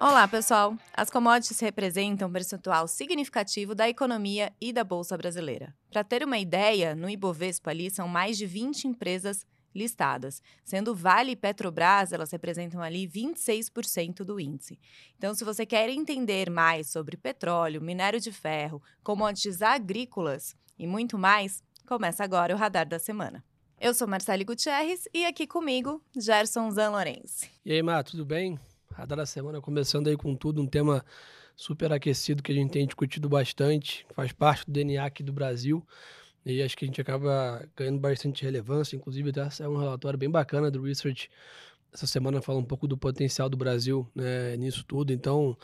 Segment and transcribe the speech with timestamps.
[0.00, 0.76] Olá, pessoal.
[0.94, 5.74] As commodities representam um percentual significativo da economia e da bolsa brasileira.
[5.90, 11.32] Para ter uma ideia, no Ibovespa ali são mais de 20 empresas listadas, sendo Vale
[11.32, 14.78] e Petrobras, elas representam ali 26% do índice.
[15.16, 21.18] Então, se você quer entender mais sobre petróleo, minério de ferro, commodities agrícolas e muito
[21.18, 23.44] mais, começa agora o Radar da Semana.
[23.80, 27.50] Eu sou Marcele Gutierrez e aqui comigo, Gerson Zanlorense.
[27.64, 28.60] E aí, Má, tudo bem?
[28.92, 31.04] Radar da semana começando aí com tudo, um tema
[31.54, 35.86] super aquecido que a gente tem discutido bastante, faz parte do DNA aqui do Brasil.
[36.46, 38.96] E acho que a gente acaba ganhando bastante relevância.
[38.96, 41.30] Inclusive, até é um relatório bem bacana do Research.
[41.92, 45.12] Essa semana fala um pouco do potencial do Brasil né, nisso tudo.
[45.12, 45.56] Então,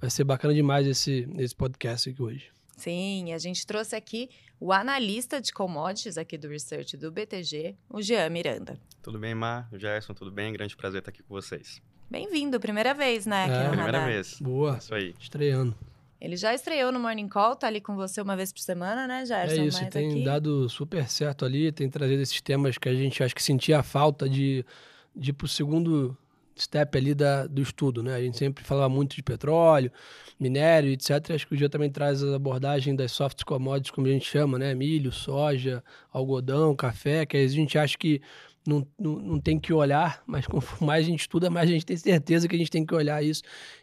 [0.00, 2.50] vai ser bacana demais esse, esse podcast aqui hoje.
[2.76, 8.00] Sim, a gente trouxe aqui o analista de commodities aqui do Research do BTG, o
[8.00, 8.80] Jean Miranda.
[9.02, 9.68] Tudo bem, Mar?
[9.72, 10.52] Gerson, tudo bem?
[10.52, 11.82] Grande prazer estar aqui com vocês.
[12.10, 13.44] Bem-vindo, primeira vez, né?
[13.44, 13.62] Aqui É.
[13.64, 14.12] no Primeira Radar.
[14.12, 14.36] vez.
[14.40, 14.78] Boa.
[14.78, 15.14] Isso aí.
[15.20, 15.74] Estreando.
[16.20, 19.24] Ele já estreou no Morning Call, tá ali com você uma vez por semana, né,
[19.24, 19.62] Gerson?
[19.62, 20.24] É isso, e Mas tem aqui...
[20.24, 24.28] dado super certo ali, tem trazido esses temas que a gente acho que sentia falta
[24.28, 24.62] de,
[25.16, 26.14] de ir pro segundo
[26.58, 28.16] step ali da, do estudo, né?
[28.16, 29.90] A gente sempre falava muito de petróleo,
[30.38, 31.30] minério, etc.
[31.34, 34.58] Acho que o dia também traz a abordagem das soft commodities, como a gente chama,
[34.58, 34.74] né?
[34.74, 38.20] Milho, soja, algodão, café, que a gente acha que
[38.70, 41.84] não, não, não tem que olhar, mas quanto mais a gente estuda, mais a gente
[41.84, 43.42] tem certeza que a gente tem que olhar isso,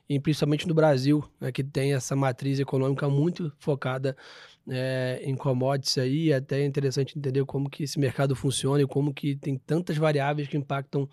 [0.10, 4.16] e principalmente no Brasil, né, que tem essa matriz econômica muito focada
[4.70, 9.14] é, em commodities aí, é até interessante entender como que esse mercado funciona e como
[9.14, 11.10] que tem tantas variáveis que impactam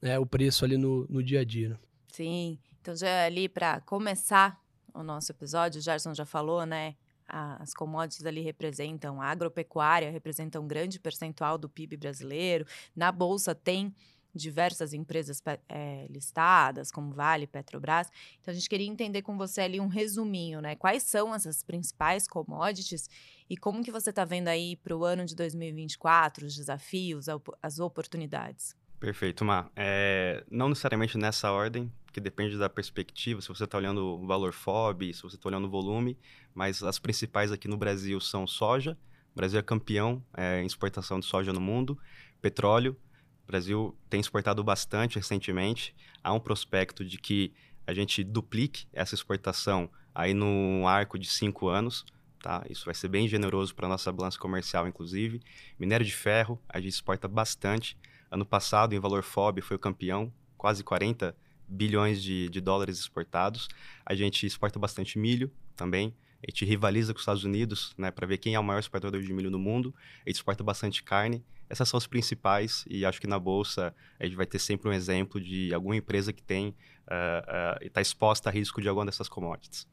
[0.00, 1.70] né, o preço ali no, no dia a dia.
[1.70, 1.76] né?
[2.12, 4.60] Sim, então já ali para começar
[4.94, 6.94] o nosso episódio, o Gerson já falou, né?
[7.28, 12.66] As commodities ali representam, a agropecuária representa um grande percentual do PIB brasileiro.
[12.96, 13.94] Na Bolsa tem
[14.34, 18.10] diversas empresas eh, listadas, como Vale, Petrobras.
[18.40, 20.76] Então, a gente queria entender com você ali um resuminho, né?
[20.76, 23.08] Quais são essas principais commodities
[23.50, 27.26] e como que você está vendo aí para o ano de 2024, os desafios,
[27.62, 28.76] as oportunidades?
[29.00, 29.70] Perfeito, Mar.
[29.76, 34.52] É, não necessariamente nessa ordem, porque depende da perspectiva, se você está olhando o valor
[34.52, 36.18] FOB, se você está olhando o volume,
[36.58, 38.98] mas as principais aqui no Brasil são soja.
[39.32, 41.96] O Brasil é campeão é, em exportação de soja no mundo.
[42.42, 42.96] Petróleo.
[43.44, 45.94] O Brasil tem exportado bastante recentemente.
[46.20, 47.52] Há um prospecto de que
[47.86, 52.04] a gente duplique essa exportação aí num arco de cinco anos.
[52.42, 52.66] Tá?
[52.68, 55.40] Isso vai ser bem generoso para a nossa balança comercial, inclusive.
[55.78, 57.96] Minério de ferro, a gente exporta bastante.
[58.32, 61.36] Ano passado, em valor FOB, foi o campeão, quase 40
[61.68, 63.68] bilhões de, de dólares exportados.
[64.04, 66.12] A gente exporta bastante milho também.
[66.46, 69.20] A gente rivaliza com os Estados Unidos, né, para ver quem é o maior exportador
[69.20, 69.94] de milho no mundo.
[70.24, 71.44] A gente exporta bastante carne.
[71.68, 74.92] Essas são as principais e acho que na bolsa a gente vai ter sempre um
[74.92, 76.74] exemplo de alguma empresa que tem
[77.06, 79.86] ah, ah, e está exposta a risco de alguma dessas commodities.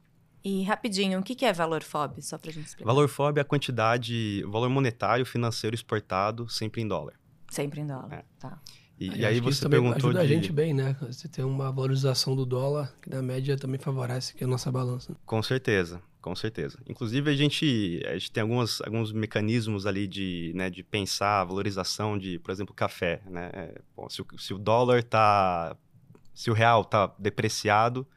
[0.43, 2.21] E rapidinho, o que que é valor FOB?
[2.21, 2.85] Só para a gente explicar.
[2.85, 7.15] Valor FOB é a quantidade, o valor monetário financeiro exportado sempre em dólar.
[7.49, 8.13] Sempre em dólar.
[8.13, 8.25] É.
[8.39, 8.61] Tá.
[8.99, 10.33] E, Aí e aí que você também perguntou ajuda de...
[10.33, 10.95] a gente bem, né?
[11.01, 15.15] Você tem uma valorização do dólar, que na média também favorece aqui a nossa balança.
[15.25, 16.79] Com certeza, com certeza.
[16.89, 21.43] Inclusive, a gente, a gente tem algumas, alguns mecanismos ali de, né, de pensar a
[21.43, 23.21] valorização de, por exemplo, café.
[23.27, 23.51] Né?
[23.53, 25.77] É, bom, se, o, se o dólar tá.
[26.33, 28.07] Se o real tá depreciado,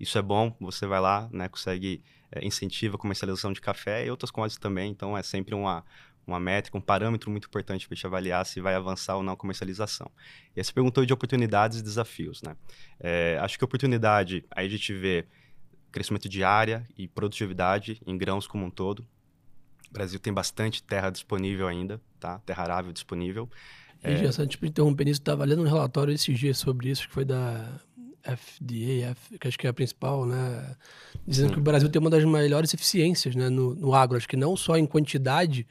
[0.00, 2.02] isso é bom, você vai lá, né, consegue
[2.32, 4.90] é, incentiva a comercialização de café e outras commodities também.
[4.90, 5.84] Então, é sempre uma,
[6.26, 9.34] uma métrica, um parâmetro muito importante para a gente avaliar se vai avançar ou não
[9.34, 10.10] a comercialização.
[10.56, 12.56] E aí você perguntou de oportunidades e desafios, né?
[12.98, 15.26] É, acho que oportunidade, aí a gente vê
[15.90, 19.06] crescimento de área e produtividade em grãos como um todo.
[19.90, 22.38] O Brasil tem bastante terra disponível ainda, tá?
[22.40, 23.48] Terra arável disponível.
[24.04, 24.32] E, é...
[24.32, 27.80] só tipo, interrompendo isso, estava lendo um relatório esses dias sobre isso, que foi da
[28.22, 30.76] FDA, que acho que é a principal, né?
[31.26, 31.54] Dizendo Sim.
[31.54, 34.16] que o Brasil tem uma das melhores eficiências né, no, no agro.
[34.16, 35.66] Acho que não só em quantidade,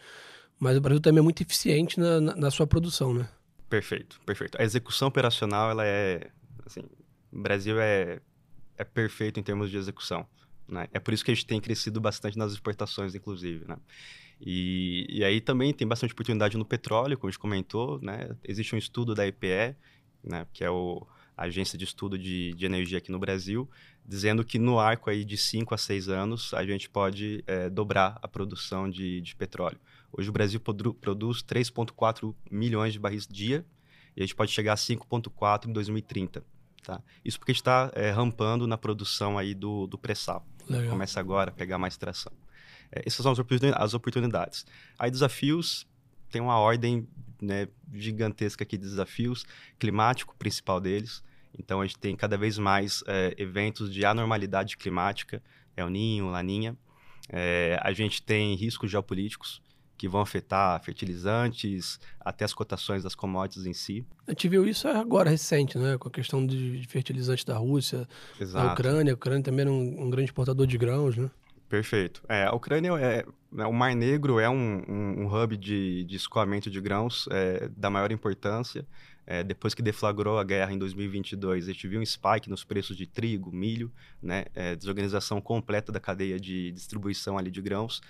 [0.60, 3.30] mas o Brasil também é muito eficiente na, na, na sua produção, né?
[3.70, 4.60] Perfeito, perfeito.
[4.60, 6.30] A execução operacional, ela é,
[6.66, 6.82] assim,
[7.32, 8.20] o Brasil é,
[8.78, 10.26] é perfeito em termos de execução,
[10.68, 10.88] né?
[10.94, 13.78] É por isso que a gente tem crescido bastante nas exportações, inclusive, né?
[14.40, 18.36] E, e aí também tem bastante oportunidade no petróleo, como a gente comentou, né?
[18.44, 19.76] Existe um estudo da EPE,
[20.24, 20.46] né?
[20.54, 23.70] Que é o, a agência de estudo de, de energia aqui no Brasil,
[24.06, 28.20] dizendo que no arco aí de 5 a 6 anos a gente pode é, dobrar
[28.22, 29.80] a produção de, de petróleo.
[30.12, 33.66] Hoje o Brasil produ produz 3,4 milhões de barris dia
[34.16, 36.44] e a gente pode chegar a 5,4 em 2030.
[36.84, 37.02] Tá?
[37.24, 40.46] Isso porque a gente está é, rampando na produção aí do, do pré-sal.
[40.90, 42.32] Começa agora a pegar mais tração.
[42.92, 43.34] É, essas são
[43.76, 44.66] as oportunidades.
[44.98, 45.88] Aí desafios,
[46.30, 47.08] tem uma ordem
[47.42, 49.46] né, gigantesca aqui de desafios.
[49.80, 51.24] Climático, principal deles.
[51.58, 55.42] Então, a gente tem cada vez mais é, eventos de anormalidade climática,
[55.76, 56.78] El Ninho, Laninha.
[57.30, 59.62] É, a gente tem riscos geopolíticos
[59.98, 64.06] que vão afetar fertilizantes, até as cotações das commodities em si.
[64.28, 65.98] A gente viu isso agora, recente, né?
[65.98, 68.08] com a questão de fertilizantes da Rússia,
[68.40, 68.68] Exato.
[68.68, 69.14] da Ucrânia.
[69.14, 71.30] A Ucrânia também era um, um grande exportador de grãos, né?
[71.68, 72.24] Perfeito.
[72.30, 73.26] É, a Ucrânia é,
[73.58, 77.70] é, o Mar Negro é um, um, um hub de, de, escoamento de grãos é,
[77.76, 78.86] da maior importância.
[79.26, 82.96] É, depois que deflagrou a guerra em 2022, a gente viu um spike nos preços
[82.96, 83.92] de trigo, milho,
[84.22, 88.02] né, é, desorganização completa da cadeia de distribuição ali de grãos.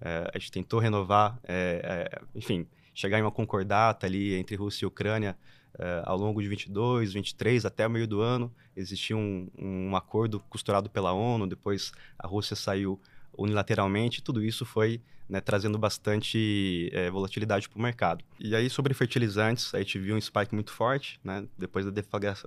[0.00, 4.84] É, a gente tentou renovar, é, é, enfim, chegar em uma concordata ali entre Rússia
[4.84, 5.36] e Ucrânia
[5.78, 8.52] é, ao longo de 22, 23, até o meio do ano.
[8.76, 13.00] Existia um, um acordo costurado pela ONU, depois a Rússia saiu
[13.36, 18.24] unilateralmente, tudo isso foi né, trazendo bastante é, volatilidade para o mercado.
[18.38, 21.90] E aí, sobre fertilizantes, a gente viu um spike muito forte, né, depois da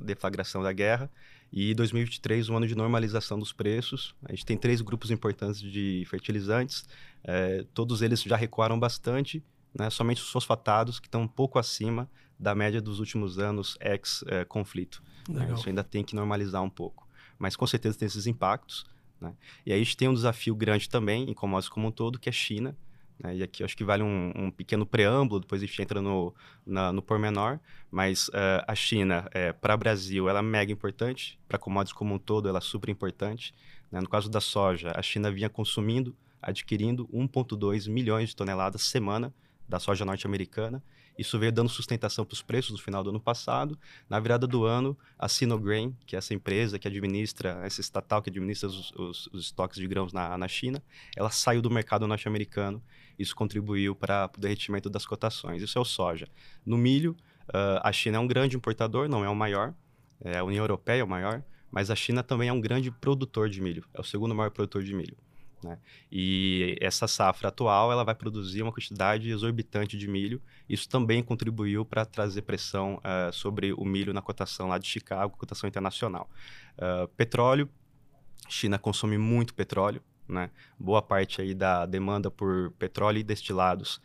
[0.01, 1.09] deflagração da guerra,
[1.51, 4.15] e 2023, um ano de normalização dos preços.
[4.23, 6.85] A gente tem três grupos importantes de fertilizantes,
[7.23, 9.43] é, todos eles já recuaram bastante,
[9.77, 12.09] né, somente os fosfatados, que estão um pouco acima
[12.39, 15.03] da média dos últimos anos ex-conflito.
[15.29, 17.07] É, Isso ainda tem que normalizar um pouco.
[17.37, 18.85] Mas com certeza tem esses impactos.
[19.19, 19.33] Né?
[19.65, 22.29] E aí a gente tem um desafio grande também, em commodities como um todo, que
[22.29, 22.75] é China.
[23.19, 23.37] Né?
[23.37, 26.33] E aqui acho que vale um, um, pequeno preâmbulo, depois a gente entra no,
[26.65, 27.59] na, no pormenor.
[27.91, 31.39] Mas uh, a China, é, para o Brasil, ela é mega importante.
[31.47, 33.53] Para commodities como um todo, ela é super importante.
[33.91, 33.99] Né?
[33.99, 39.33] No caso da soja, a China vinha consumindo, adquirindo 1,2 milhões de toneladas semana
[39.67, 40.81] da soja norte-americana.
[41.19, 43.77] Isso veio dando sustentação para os preços no final do ano passado.
[44.09, 48.29] Na virada do ano, a Sinograin, que é essa empresa que administra, essa estatal que
[48.29, 50.81] administra os, os, os estoques de grãos na, na China,
[51.17, 52.81] ela saiu do mercado norte-americano.
[53.19, 55.61] Isso contribuiu para o derretimento das cotações.
[55.61, 56.25] Isso é o soja.
[56.65, 57.17] No milho,
[57.49, 59.73] uh, a China é um grande importador, não é o maior.
[60.21, 63.49] É, a União Europeia é o maior, mas a China também é um grande produtor
[63.49, 63.83] de milho.
[63.93, 65.17] É o segundo maior produtor de milho.
[65.63, 65.77] Né?
[66.11, 70.41] E essa safra atual ela vai produzir uma quantidade exorbitante de milho.
[70.67, 75.37] Isso também contribuiu para trazer pressão uh, sobre o milho na cotação lá de Chicago,
[75.37, 76.29] cotação internacional.
[76.77, 77.69] Uh, petróleo,
[78.47, 80.49] China consome muito petróleo, né?
[80.79, 84.01] Boa parte aí da demanda por petróleo e destilados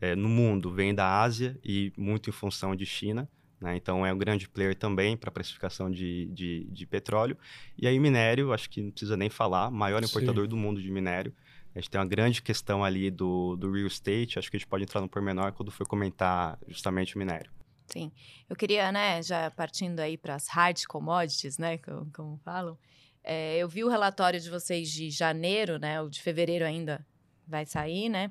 [0.00, 3.28] eh, no mundo vem da Ásia e muito em função de China.
[3.60, 3.76] Né?
[3.76, 7.36] Então é um grande player também para precificação de, de, de, petróleo.
[7.76, 10.50] E aí minério, acho que não precisa nem falar, maior importador Sim.
[10.50, 11.34] do mundo de minério.
[11.74, 14.68] A gente tem uma grande questão ali do, do real estate, acho que a gente
[14.68, 17.50] pode entrar no pormenor quando for comentar justamente o minério.
[17.86, 18.12] Sim,
[18.48, 22.76] eu queria, né, já partindo aí para as hard commodities, né, como, como falam,
[23.24, 27.04] é, eu vi o relatório de vocês de janeiro, né, o de fevereiro ainda
[27.46, 28.30] vai sair, né,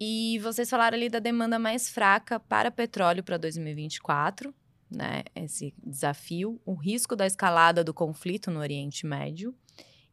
[0.00, 4.54] e vocês falaram ali da demanda mais fraca para petróleo para 2024,
[4.90, 5.24] né?
[5.34, 9.54] Esse desafio, o risco da escalada do conflito no Oriente Médio.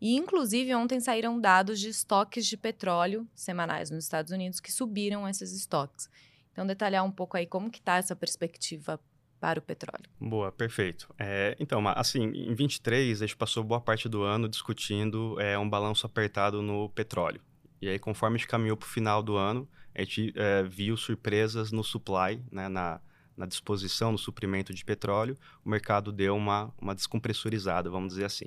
[0.01, 5.27] E, inclusive, ontem saíram dados de estoques de petróleo semanais nos Estados Unidos que subiram
[5.27, 6.09] esses estoques.
[6.51, 8.99] Então, detalhar um pouco aí como que está essa perspectiva
[9.39, 10.05] para o petróleo.
[10.19, 11.13] Boa, perfeito.
[11.19, 15.69] É, então, assim, em 23, a gente passou boa parte do ano discutindo é, um
[15.69, 17.41] balanço apertado no petróleo.
[17.85, 20.97] E aí, conforme a gente caminhou para o final do ano, a gente é, viu
[20.97, 22.99] surpresas no supply, né, na,
[23.37, 28.45] na disposição, no suprimento de petróleo, o mercado deu uma, uma descompressurizada, vamos dizer assim.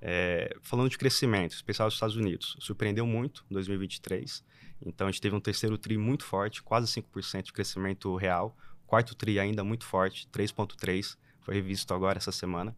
[0.00, 4.44] É, falando de crescimento, especial dos Estados Unidos, surpreendeu muito em 2023.
[4.80, 8.56] Então, a gente teve um terceiro TRI muito forte, quase 5% de crescimento real.
[8.86, 12.70] Quarto TRI ainda muito forte, 3,3%, foi revisto agora essa semana.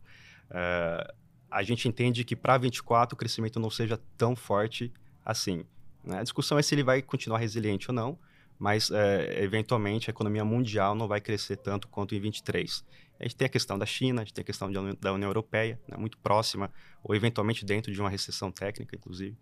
[0.49, 1.15] Uh,
[1.51, 4.91] a gente entende que para 24 o crescimento não seja tão forte
[5.23, 5.67] assim.
[6.09, 6.21] Né?
[6.21, 8.19] A discussão é se ele vai continuar resiliente ou não,
[8.59, 12.85] mas é, eventualmente a economia mundial não vai crescer tanto quanto em 23.
[13.21, 15.79] A gente tem a questão da China, a gente tem a questão da União Europeia,
[15.87, 16.73] né, muito próxima,
[17.05, 19.37] ou eventualmente dentro de uma recessão técnica, inclusive.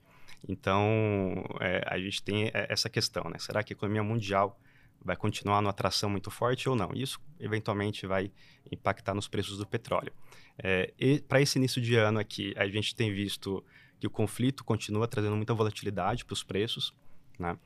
[0.47, 3.39] Então, é, a gente tem essa questão, né?
[3.39, 4.61] Será que a economia mundial
[5.03, 6.91] vai continuar numa atração muito forte ou não?
[6.95, 8.31] Isso, eventualmente, vai
[8.71, 10.13] impactar nos preços do petróleo.
[10.59, 10.93] É,
[11.27, 13.65] Para esse início de ano aqui, a gente tem visto
[13.99, 16.95] que o conflito continua trazendo muita volatilidade para os preços,
[17.39, 17.59] né?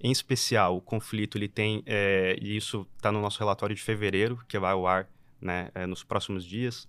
[0.00, 4.38] Em especial, o conflito ele tem, é, e isso está no nosso relatório de fevereiro,
[4.48, 5.08] que vai ao ar
[5.40, 6.88] né, é, nos próximos dias,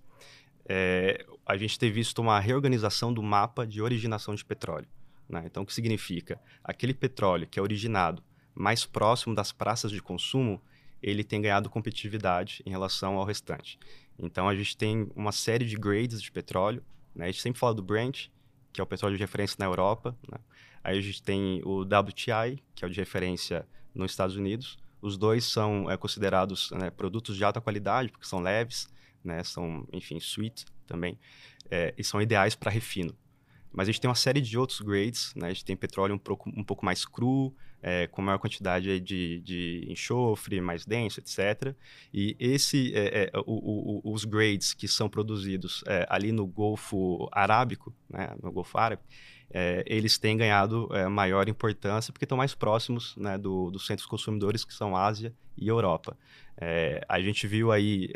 [0.66, 4.88] é, a gente tem visto uma reorganização do mapa de originação de petróleo.
[5.28, 5.42] Né?
[5.46, 6.40] Então, o que significa?
[6.62, 8.22] Aquele petróleo que é originado
[8.54, 10.62] mais próximo das praças de consumo,
[11.02, 13.78] ele tem ganhado competitividade em relação ao restante.
[14.18, 16.82] Então, a gente tem uma série de grades de petróleo.
[17.14, 17.24] Né?
[17.24, 18.28] A gente sempre fala do Brent,
[18.74, 20.14] que é o petróleo de referência na Europa.
[20.28, 20.36] Né?
[20.82, 24.76] Aí a gente tem o WTI, que é o de referência nos Estados Unidos.
[25.00, 29.42] Os dois são é, considerados né, produtos de alta qualidade, porque são leves, né?
[29.44, 31.18] São, enfim, sweet também,
[31.70, 33.16] é, e são ideais para refino.
[33.74, 35.48] Mas a gente tem uma série de outros grades, né?
[35.48, 37.52] A gente tem petróleo um pouco, um pouco mais cru,
[37.82, 41.74] é, com maior quantidade de, de enxofre, mais denso, etc.
[42.12, 47.28] E esse, é, é, o, o, os grades que são produzidos é, ali no Golfo
[47.32, 48.34] Arábico, né?
[48.42, 49.02] no Golfo Árabe,
[49.50, 54.06] é, eles têm ganhado é, maior importância porque estão mais próximos né, do, dos centros
[54.06, 56.16] consumidores, que são Ásia e Europa.
[57.08, 58.10] a gente viu aí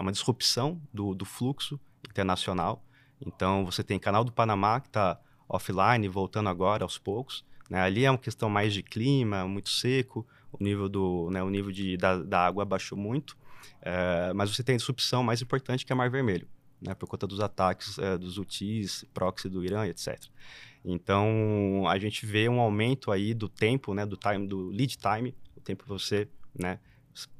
[0.00, 2.84] uma disrupção do, do fluxo internacional,
[3.24, 7.44] então, você tem Canal do Panamá, que está offline, voltando agora aos poucos.
[7.68, 7.80] Né?
[7.80, 11.70] Ali é uma questão mais de clima, muito seco, o nível, do, né, o nível
[11.70, 13.36] de, da, da água baixou muito.
[13.82, 16.48] É, mas você tem a disrupção mais importante, que é Mar Vermelho,
[16.80, 16.94] né?
[16.94, 20.18] por conta dos ataques é, dos UTIs, proxy do Irã, etc.
[20.84, 25.34] Então, a gente vê um aumento aí do tempo, né, do time, do lead time,
[25.56, 26.26] o tempo para você
[26.58, 26.80] né,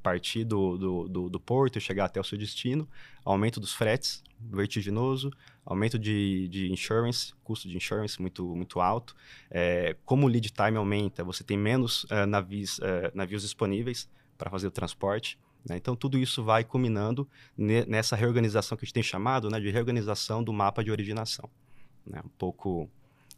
[0.02, 2.88] partir do, do, do, do porto e chegar até o seu destino,
[3.24, 5.30] aumento dos fretes vertiginoso,
[5.64, 9.14] aumento de, de insurance, custo de insurance muito, muito alto.
[9.50, 14.08] É, como o lead time aumenta, você tem menos uh, navios, uh, navios disponíveis
[14.38, 15.38] para fazer o transporte.
[15.68, 15.76] Né?
[15.76, 20.42] Então, tudo isso vai culminando nessa reorganização que a gente tem chamado né, de reorganização
[20.42, 21.48] do mapa de originação.
[22.06, 22.20] Né?
[22.24, 22.88] Um pouco...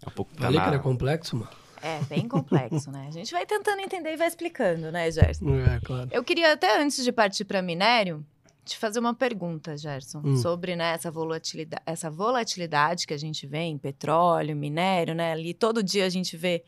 [0.00, 0.64] É um pouco Falei na...
[0.64, 1.50] que era complexo, mano.
[1.82, 3.06] É, bem complexo, né?
[3.08, 5.58] A gente vai tentando entender e vai explicando, né, Gerson?
[5.58, 6.08] É, claro.
[6.12, 8.24] Eu queria até antes de partir para minério,
[8.64, 10.36] te fazer uma pergunta, Gerson, hum.
[10.36, 15.32] sobre né, essa, volatilidade, essa volatilidade que a gente vê em petróleo, minério, né?
[15.32, 16.64] Ali todo dia a gente vê,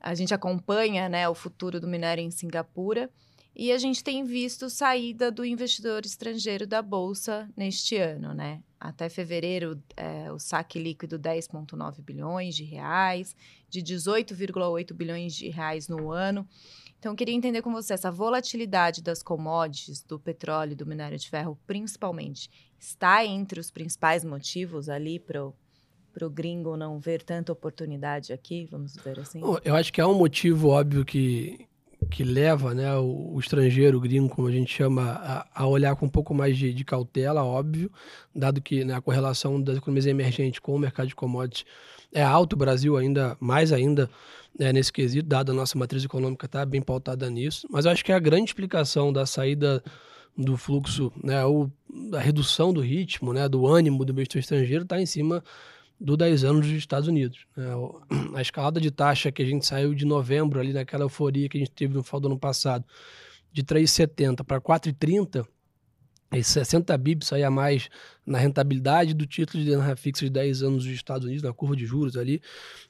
[0.00, 3.10] a gente acompanha né, o futuro do minério em Singapura
[3.58, 8.62] e a gente tem visto saída do investidor estrangeiro da Bolsa neste ano, né?
[8.78, 13.34] Até fevereiro, é, o saque líquido 10,9 bilhões de reais,
[13.68, 16.46] de 18,8 bilhões de reais no ano.
[17.00, 21.28] Então, eu queria entender com você essa volatilidade das commodities, do petróleo do minério de
[21.28, 22.48] ferro, principalmente,
[22.78, 28.92] está entre os principais motivos ali para o gringo não ver tanta oportunidade aqui, vamos
[28.92, 29.40] dizer assim?
[29.64, 31.66] Eu acho que é um motivo óbvio que,
[32.08, 35.94] que leva né, o, o estrangeiro, o gringo, como a gente chama, a, a olhar
[35.96, 37.90] com um pouco mais de, de cautela, óbvio,
[38.34, 41.64] dado que né, a correlação das economias emergentes com o mercado de commodities
[42.12, 44.08] é alto, o Brasil ainda, mais ainda,
[44.58, 47.66] né, nesse quesito, dada a nossa matriz econômica está bem pautada nisso.
[47.70, 49.82] Mas eu acho que a grande explicação da saída
[50.36, 51.70] do fluxo, né, ou
[52.10, 55.42] da redução do ritmo, né, do ânimo do investidor estrangeiro está em cima
[56.00, 57.46] do 10 anos dos Estados Unidos.
[57.56, 57.66] Né?
[58.34, 61.60] A escalada de taxa que a gente saiu de novembro, ali naquela euforia que a
[61.60, 62.84] gente teve no final do ano passado,
[63.52, 65.46] de 3,70 para 4,30,
[66.30, 67.88] e 60 bips aí a mais
[68.28, 71.74] na rentabilidade do título de renda fixa de 10 anos dos Estados Unidos, na curva
[71.74, 72.42] de juros ali,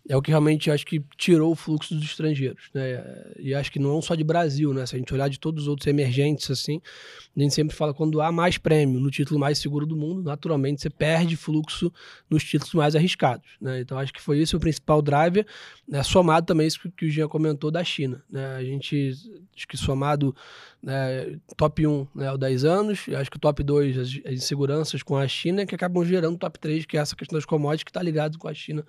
[0.08, 3.02] é o que realmente acho que tirou o fluxo dos estrangeiros, né?
[3.38, 4.84] E acho que não só de Brasil, né?
[4.84, 6.80] Se a gente olhar de todos os outros emergentes, assim,
[7.36, 10.82] a gente sempre fala quando há mais prêmio no título mais seguro do mundo, naturalmente
[10.82, 11.92] você perde fluxo
[12.28, 13.80] nos títulos mais arriscados, né?
[13.80, 15.46] Então acho que foi esse o principal driver,
[15.86, 16.02] né?
[16.02, 18.56] somado também isso que o Jean comentou da China, né?
[18.56, 19.12] A gente,
[19.56, 20.34] acho que somado
[20.82, 25.02] né, top 1 né, o 10 anos, acho que o top 2 as, as inseguranças
[25.02, 27.90] com a China, que acabam gerando top 3, que é essa questão das commodities, que
[27.90, 28.84] está ligado com a China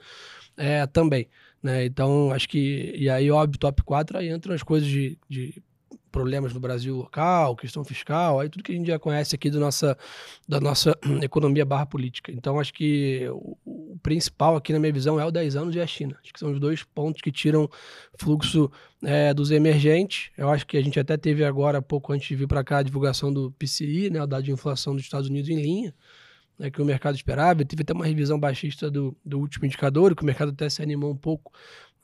[0.57, 1.27] é, também.
[1.61, 1.85] Né?
[1.85, 2.93] Então, acho que.
[2.95, 5.61] E aí, óbvio, top 4, aí entram as coisas de, de
[6.11, 9.59] problemas no Brasil local, questão fiscal, aí tudo que a gente já conhece aqui do
[9.59, 9.97] nossa,
[10.47, 12.31] da nossa economia barra política.
[12.31, 15.79] Então, acho que o, o, principal aqui na minha visão é o 10 anos e
[15.79, 16.17] a China.
[16.21, 17.69] Acho que são os dois pontos que tiram
[18.17, 18.71] fluxo
[19.03, 20.31] é, dos emergentes.
[20.37, 22.83] Eu acho que a gente até teve agora, pouco antes de vir para cá, a
[22.83, 25.93] divulgação do PCI, né, o dado de inflação dos Estados Unidos em linha,
[26.59, 27.63] né, que o mercado esperava.
[27.63, 31.11] Tive até uma revisão baixista do, do último indicador, que o mercado até se animou
[31.11, 31.51] um pouco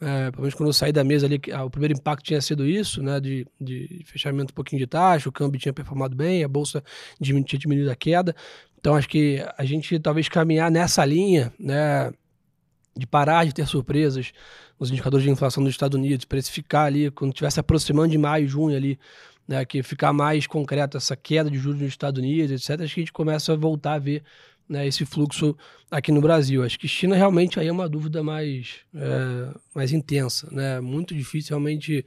[0.02, 2.66] é, pelo menos quando eu saí da mesa ali, ah, o primeiro impacto tinha sido
[2.68, 3.20] isso, né?
[3.20, 6.84] De, de fechamento um pouquinho de taxa, o câmbio tinha performado bem, a bolsa
[7.22, 8.36] tinha diminuído a queda.
[8.78, 12.12] Então acho que a gente talvez caminhar nessa linha, né?
[12.98, 14.32] De parar de ter surpresas
[14.80, 18.48] nos indicadores de inflação dos Estados Unidos, precificar ali, quando estiver se aproximando de maio,
[18.48, 19.00] junho ali,
[19.48, 19.64] né?
[19.66, 22.82] Que ficar mais concreto essa queda de juros nos Estados Unidos, etc.
[22.82, 24.24] Acho que a gente começa a voltar a ver
[24.68, 25.56] né, esse fluxo
[25.90, 26.64] aqui no Brasil.
[26.64, 30.80] Acho que China realmente aí é uma dúvida mais, é, mais intensa, né?
[30.80, 32.06] Muito difícil realmente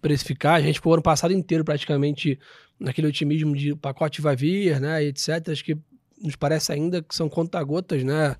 [0.00, 0.54] precificar.
[0.54, 2.38] A gente o ano passado inteiro praticamente
[2.78, 5.50] naquele otimismo de pacote vai vir, né, etc.
[5.50, 5.76] Acho que
[6.20, 8.36] nos parece ainda que são conta-gotas, né,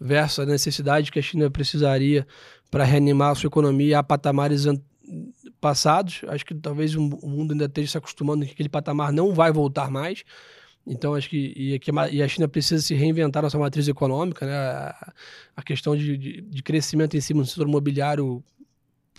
[0.00, 2.26] versus a necessidade que a China precisaria
[2.70, 4.64] para reanimar a sua economia a patamares
[5.60, 6.22] passados.
[6.28, 9.90] Acho que talvez o mundo ainda esteja se acostumando que aquele patamar não vai voltar
[9.90, 10.24] mais.
[10.86, 14.46] Então, acho que e, que e a China precisa se reinventar na sua matriz econômica,
[14.46, 14.56] né?
[14.56, 15.12] A,
[15.56, 18.42] a questão de, de, de, crescimento em cima do setor imobiliário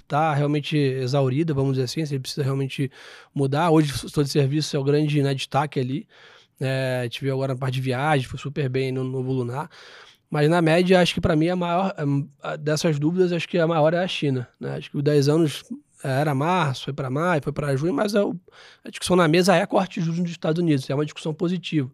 [0.01, 2.91] está realmente exaurida, vamos dizer assim, você precisa realmente
[3.33, 3.69] mudar.
[3.69, 6.07] Hoje, o setor de serviço é o grande né, destaque ali.
[6.59, 9.69] É, viu agora na parte de viagem, foi super bem no novo lunar.
[10.31, 11.93] Mas na média, acho que para mim a maior
[12.57, 14.47] dessas dúvidas, acho que a maior é a China.
[14.57, 14.77] Né?
[14.77, 15.63] Acho que os 10 anos
[16.01, 19.65] era março, foi para maio, foi para junho, mas a, a, discussão na mesa é
[19.65, 21.91] corte de juros nos Estados Unidos, é uma discussão positiva.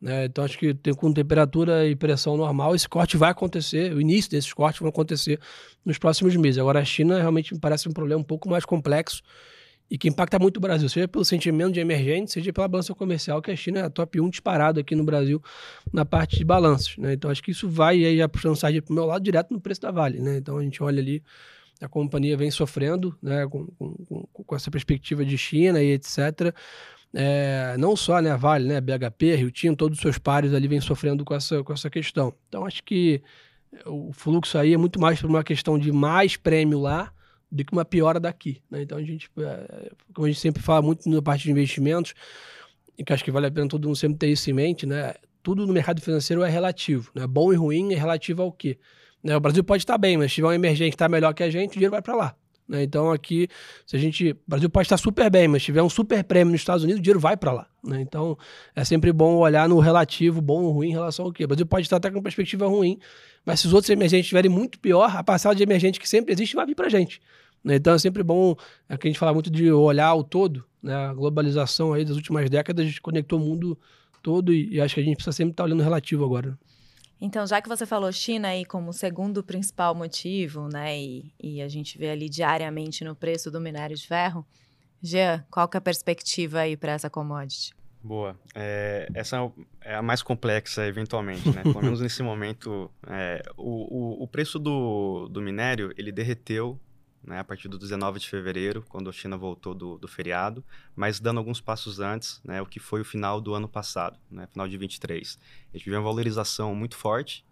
[0.00, 0.24] Né?
[0.24, 4.28] Então acho que tem, com temperatura e pressão normal, esse corte vai acontecer, o início
[4.32, 5.38] desses cortes vão acontecer
[5.84, 6.58] nos próximos meses.
[6.58, 9.22] Agora a China realmente me parece um problema um pouco mais complexo
[9.90, 13.40] e que impacta muito o Brasil, seja pelo sentimento de emergente, seja pela balança comercial,
[13.40, 15.42] que a China é a top 1 disparado aqui no Brasil
[15.92, 16.96] na parte de balanços.
[16.98, 17.14] Né?
[17.14, 19.60] Então, acho que isso vai aí já puxando sardinha para o meu lado direto no
[19.60, 20.20] preço da Vale.
[20.20, 20.36] Né?
[20.36, 21.22] Então, a gente olha ali,
[21.80, 23.46] a companhia vem sofrendo né?
[23.46, 26.54] com, com, com essa perspectiva de China e etc.
[27.14, 30.68] É, não só né, a Vale, né, BHP, Rio Tinto, todos os seus pares ali
[30.68, 32.34] vêm sofrendo com essa, com essa questão.
[32.48, 33.22] Então, acho que
[33.86, 37.10] o fluxo aí é muito mais por uma questão de mais prêmio lá
[37.50, 38.60] do que uma piora daqui.
[38.70, 38.82] Né?
[38.82, 42.14] Então a gente, é, como a gente sempre fala muito na parte de investimentos,
[42.96, 45.14] e que acho que vale a pena todo mundo sempre ter isso em mente, né?
[45.40, 47.26] Tudo no mercado financeiro é relativo, né?
[47.26, 48.76] Bom e ruim é relativo ao quê?
[49.22, 49.36] Né?
[49.36, 51.50] O Brasil pode estar bem, mas se tiver um emergente que está melhor que a
[51.50, 52.36] gente, o dinheiro vai para lá.
[52.68, 52.82] Né?
[52.82, 53.48] Então aqui,
[53.86, 56.52] se a gente, o Brasil pode estar super bem, mas se tiver um super prêmio
[56.52, 57.66] nos Estados Unidos, o dinheiro vai para lá.
[57.88, 58.02] Né?
[58.02, 58.36] Então
[58.76, 61.44] é sempre bom olhar no relativo, bom ou ruim em relação ao quê?
[61.44, 62.98] O Brasil pode estar até com perspectiva ruim,
[63.44, 66.54] mas se os outros emergentes estiverem muito pior, a passada de emergente que sempre existe
[66.54, 67.20] vai vir para a gente.
[67.64, 67.76] Né?
[67.76, 68.54] Então é sempre bom,
[68.88, 70.94] é que a gente fala muito de olhar o todo, né?
[70.94, 73.78] a globalização aí das últimas décadas conectou o mundo
[74.22, 76.58] todo e, e acho que a gente precisa sempre estar olhando relativo agora.
[77.20, 81.68] Então, já que você falou China aí como segundo principal motivo, né, e, e, a
[81.68, 84.46] gente vê ali diariamente no preço do minério de ferro,
[85.02, 87.77] Jean, qual que é a perspectiva aí para essa commodity?
[88.02, 88.38] Boa.
[88.54, 91.62] É, essa é a mais complexa, eventualmente, né?
[91.62, 96.80] Pelo menos nesse momento, é, o, o, o, preço do, do minério, ele derreteu
[97.22, 100.64] né, a partir do 19 de fevereiro, quando a China voltou do, do feriado,
[100.96, 104.46] mas dando alguns passos antes, né, o que foi o final do ano passado, né,
[104.46, 105.38] final de 23.
[105.72, 107.44] A gente viu uma valorização muito forte,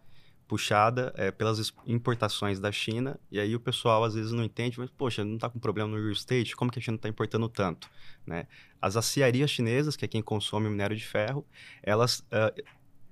[0.46, 4.90] puxada é, pelas importações da China, e aí o pessoal às vezes não entende, mas,
[4.90, 7.90] poxa, não está com problema no real estate, como que a China está importando tanto?
[8.26, 8.46] Né?
[8.80, 11.44] As aciarias chinesas, que é quem consome minério de ferro,
[11.82, 12.62] elas uh,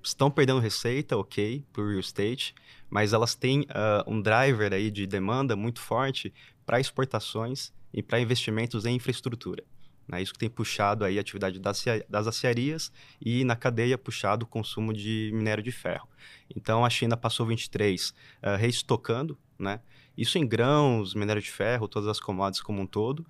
[0.01, 2.55] estão perdendo receita, ok, para o real estate,
[2.89, 6.33] mas elas têm uh, um driver aí de demanda muito forte
[6.65, 9.63] para exportações e para investimentos em infraestrutura.
[10.07, 10.21] Né?
[10.21, 14.47] Isso que tem puxado aí a atividade das, das aciarias e na cadeia puxado o
[14.47, 16.07] consumo de minério de ferro.
[16.55, 18.13] Então a China passou 23 uh,
[18.57, 19.79] reestocando, né?
[20.17, 23.25] Isso em grãos, minério de ferro, todas as commodities como um todo.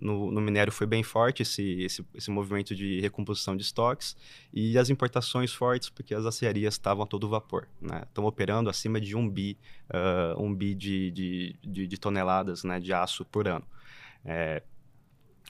[0.00, 4.16] No, no, minério foi bem forte esse, esse, esse movimento de recomposição de estoques
[4.52, 8.02] e as importações fortes porque as aciarias estavam a todo vapor, né?
[8.04, 9.56] Estão operando acima de um bi,
[9.90, 13.64] uh, um bi de, de, de, de, toneladas né, de aço por ano.
[14.24, 14.62] É,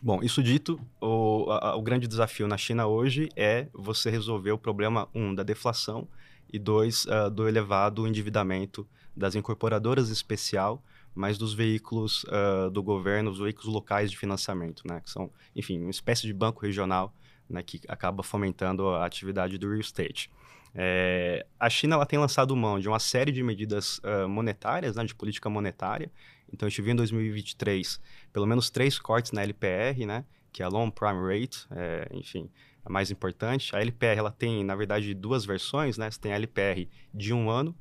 [0.05, 4.59] Bom, isso dito, o, a, o grande desafio na China hoje é você resolver o
[4.59, 6.07] problema, um, da deflação
[6.53, 8.87] e dois, uh, do elevado endividamento
[9.17, 14.83] das incorporadoras em especial, mas dos veículos uh, do governo, os veículos locais de financiamento,
[14.87, 15.01] né?
[15.01, 17.15] Que são, enfim, uma espécie de banco regional
[17.49, 20.31] né, que acaba fomentando a atividade do real estate.
[20.75, 25.05] É, a China ela tem lançado mão de uma série de medidas uh, monetárias, né,
[25.05, 26.11] de política monetária.
[26.55, 28.01] Então, gente viu em 2023
[28.33, 32.49] pelo menos três cortes na LPR, né, que é a Long Prime Rate, é, enfim,
[32.85, 33.75] a mais importante.
[33.75, 35.99] A LPR ela tem, na verdade, duas versões.
[35.99, 36.09] Né?
[36.11, 37.75] Você tem a LPR de um ano,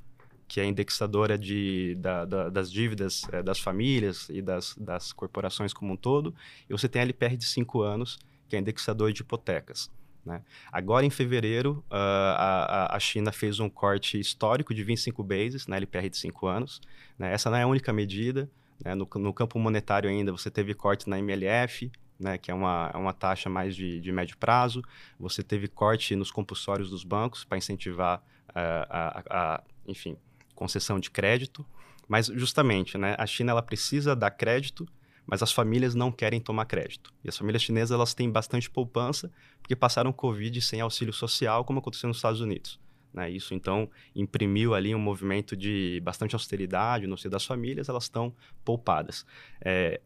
[0.48, 5.72] que é indexadora de, da, da, das dívidas é, das famílias e das, das corporações
[5.72, 6.34] como um todo.
[6.68, 8.18] E você tem a LPR de cinco anos,
[8.50, 9.92] que é indexador de hipotecas.
[10.26, 10.42] Né?
[10.72, 11.96] Agora, em fevereiro, uh,
[12.38, 16.82] a, a China fez um corte histórico de 25 bases na LPR de 5 anos.
[17.20, 17.34] Né?
[17.34, 18.50] Essa não é a única medida.
[18.84, 18.96] Né?
[18.96, 22.38] No, no, campo monetário ainda, você teve corte na MLF, né?
[22.38, 24.82] que é uma, é uma taxa mais de, de médio prazo.
[25.20, 30.18] Você teve corte nos compulsórios dos bancos para incentivar, uh, a, a, enfim,
[30.56, 31.66] concessão de crédito.
[32.08, 33.16] Mas, justamente, né?
[33.18, 34.88] a China ela precisa dar crédito
[35.26, 37.14] mas as famílias não querem tomar crédito.
[37.24, 39.32] E as famílias chinesas elas têm bastante poupança
[39.62, 42.80] porque passaram Covid sem auxílio social, como aconteceu nos Estados Unidos.
[43.14, 43.30] Né?
[43.30, 48.34] Isso, então, imprimiu ali um movimento de bastante austeridade no seio das famílias, elas estão
[48.66, 49.26] poupadas.
[49.62, 50.02] É,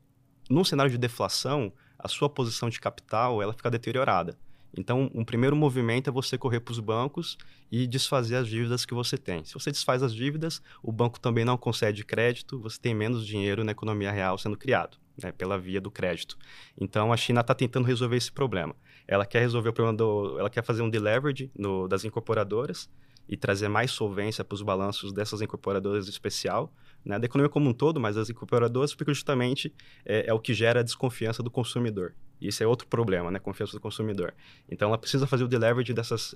[0.49, 4.37] num cenário de deflação, a sua posição de capital ela fica deteriorada.
[4.77, 7.37] Então, um primeiro movimento é você correr para os bancos
[7.71, 9.43] e desfazer as dívidas que você tem.
[9.43, 13.63] Se você desfaz as dívidas, o banco também não concede crédito, você tem menos dinheiro
[13.63, 16.37] na economia real sendo criado né, pela via do crédito.
[16.79, 18.75] Então a China está tentando resolver esse problema.
[19.07, 22.89] Ela quer resolver o problema do, ela quer fazer um deleverage no, das incorporadoras
[23.27, 27.69] e trazer mais solvência para os balanços dessas incorporadoras em especial, né, da economia como
[27.69, 29.73] um todo, mas as incorporadoras, porque justamente
[30.05, 32.13] é, é o que gera a desconfiança do consumidor.
[32.39, 33.39] Isso é outro problema, né?
[33.39, 34.33] Confiança do consumidor.
[34.69, 36.35] Então, ela precisa fazer o deleverage dessas,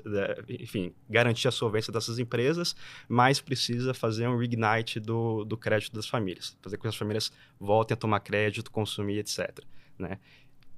[0.50, 2.76] enfim, garantir a solvência dessas empresas,
[3.08, 7.32] mas precisa fazer um reignite do, do crédito das famílias, fazer com que as famílias
[7.60, 9.60] voltem a tomar crédito, consumir, etc.
[9.98, 10.18] Né?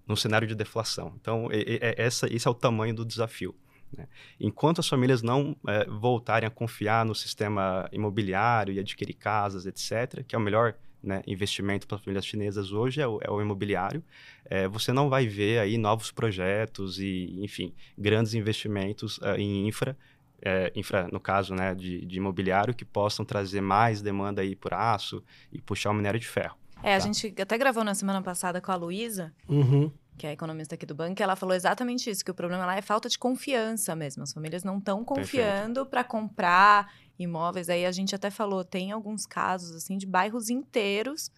[0.08, 1.14] No cenário de deflação.
[1.20, 3.56] Então, é, é, essa, esse é o tamanho do desafio.
[3.98, 4.08] Né?
[4.40, 10.24] Enquanto as famílias não é, voltarem a confiar no sistema imobiliário e adquirir casas, etc.,
[10.28, 13.42] que é o melhor né, investimento para as famílias chinesas hoje é o, é o
[13.42, 14.02] imobiliário.
[14.46, 19.98] É, você não vai ver aí novos projetos e, enfim, grandes investimentos uh, em infra,
[20.42, 24.74] é, infra no caso né, de, de, imobiliário, que possam trazer mais demanda aí por
[24.74, 26.58] aço e puxar o minério de ferro.
[26.84, 27.06] É, a tá?
[27.06, 29.34] gente até gravou na semana passada com a Luísa.
[29.48, 32.66] Uhum que é a economista aqui do banco, ela falou exatamente isso, que o problema
[32.66, 34.24] lá é falta de confiança mesmo.
[34.24, 37.70] As famílias não estão confiando para comprar imóveis.
[37.70, 41.32] Aí a gente até falou, tem alguns casos assim de bairros inteiros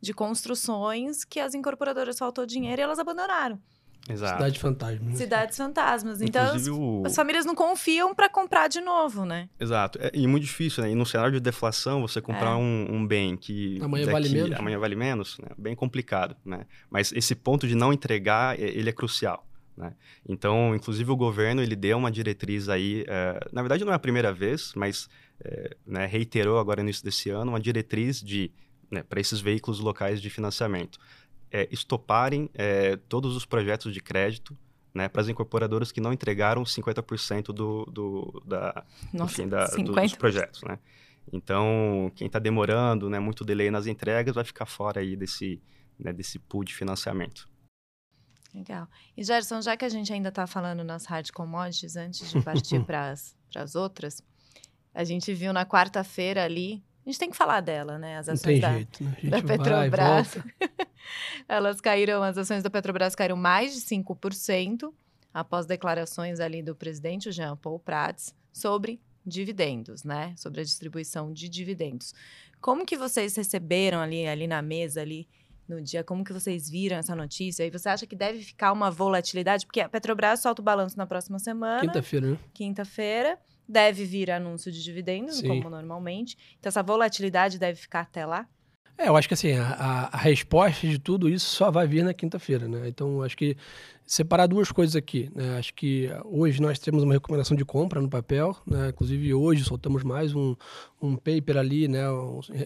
[0.00, 3.60] de construções que as incorporadoras faltou dinheiro e elas abandonaram.
[4.08, 4.34] Exato.
[4.34, 5.14] Cidade fantasma.
[5.14, 6.22] Cidades fantasmas.
[6.22, 7.02] Então, as, o...
[7.04, 9.48] as, famílias não confiam para comprar de novo, né?
[9.60, 9.98] Exato.
[10.00, 10.90] É, e muito difícil, né?
[10.90, 12.56] E no cenário de deflação, você comprar é.
[12.56, 13.78] um, um, bem que...
[13.82, 14.58] Amanhã daqui, vale menos.
[14.58, 15.48] Amanhã vale menos, né?
[15.58, 16.64] Bem complicado, né?
[16.90, 19.46] Mas esse ponto de não entregar, ele é crucial.
[19.76, 19.94] Né?
[20.28, 23.98] Então, inclusive, o governo ele deu uma diretriz aí, é, na verdade não é a
[23.98, 25.08] primeira vez, mas
[25.40, 28.50] é, né, reiterou agora no início desse ano uma diretriz de
[28.90, 30.98] né, para esses veículos locais de financiamento
[31.50, 34.56] é, estoparem é, todos os projetos de crédito
[34.94, 39.92] né, para as incorporadoras que não entregaram 50% do, do, da, Nossa, enfim, da, do,
[39.92, 40.62] dos projetos.
[40.62, 40.78] Né?
[41.32, 45.62] Então, quem está demorando, né, muito delay nas entregas, vai ficar fora aí desse,
[45.98, 47.48] né, desse pool de financiamento.
[48.54, 48.88] Legal.
[49.16, 52.80] E Gerson, já que a gente ainda está falando nas hard commodities, antes de partir
[52.84, 53.12] para
[53.54, 54.22] as outras,
[54.94, 58.18] a gente viu na quarta-feira ali a gente tem que falar dela, né?
[58.18, 59.16] As ações da, jeito, né?
[59.30, 60.36] da Petrobras.
[61.48, 64.92] Elas caíram, as ações da Petrobras caíram mais de 5%
[65.32, 70.34] após declarações ali do presidente Jean Paul Prats sobre dividendos, né?
[70.36, 72.14] Sobre a distribuição de dividendos.
[72.60, 75.28] Como que vocês receberam ali, ali na mesa ali
[75.68, 76.02] no dia?
[76.02, 77.64] Como que vocês viram essa notícia?
[77.64, 79.66] E você acha que deve ficar uma volatilidade?
[79.66, 81.80] Porque a Petrobras solta o balanço na próxima semana.
[81.80, 82.38] Quinta-feira, né?
[82.54, 85.48] Quinta-feira deve vir anúncio de dividendos, Sim.
[85.48, 86.38] como normalmente.
[86.58, 88.48] Então, essa volatilidade deve ficar até lá?
[88.98, 92.12] É, eu acho que assim, a, a resposta de tudo isso só vai vir na
[92.12, 92.88] quinta-feira, né?
[92.88, 93.56] Então, acho que
[94.04, 95.56] separar duas coisas aqui, né?
[95.56, 98.88] Acho que hoje nós temos uma recomendação de compra no papel, né?
[98.88, 100.56] Inclusive hoje soltamos mais um,
[101.00, 102.02] um paper ali, né?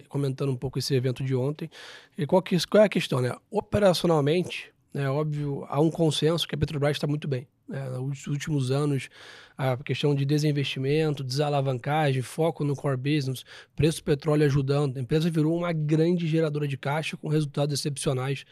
[0.08, 1.68] Comentando um pouco esse evento de ontem.
[2.16, 3.36] E qual, que, qual é a questão, né?
[3.50, 7.46] Operacionalmente, é óbvio, há um consenso que a Petrobras está muito bem.
[7.72, 7.88] Né?
[7.88, 9.08] Nos últimos anos,
[9.56, 14.98] a questão de desinvestimento, desalavancagem, foco no core business, preço do petróleo ajudando.
[14.98, 18.44] A empresa virou uma grande geradora de caixa com resultados excepcionais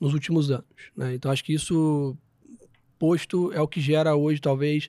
[0.00, 0.66] nos últimos anos.
[0.96, 1.14] Né?
[1.14, 2.16] Então, acho que isso
[2.98, 4.88] posto é o que gera hoje, talvez,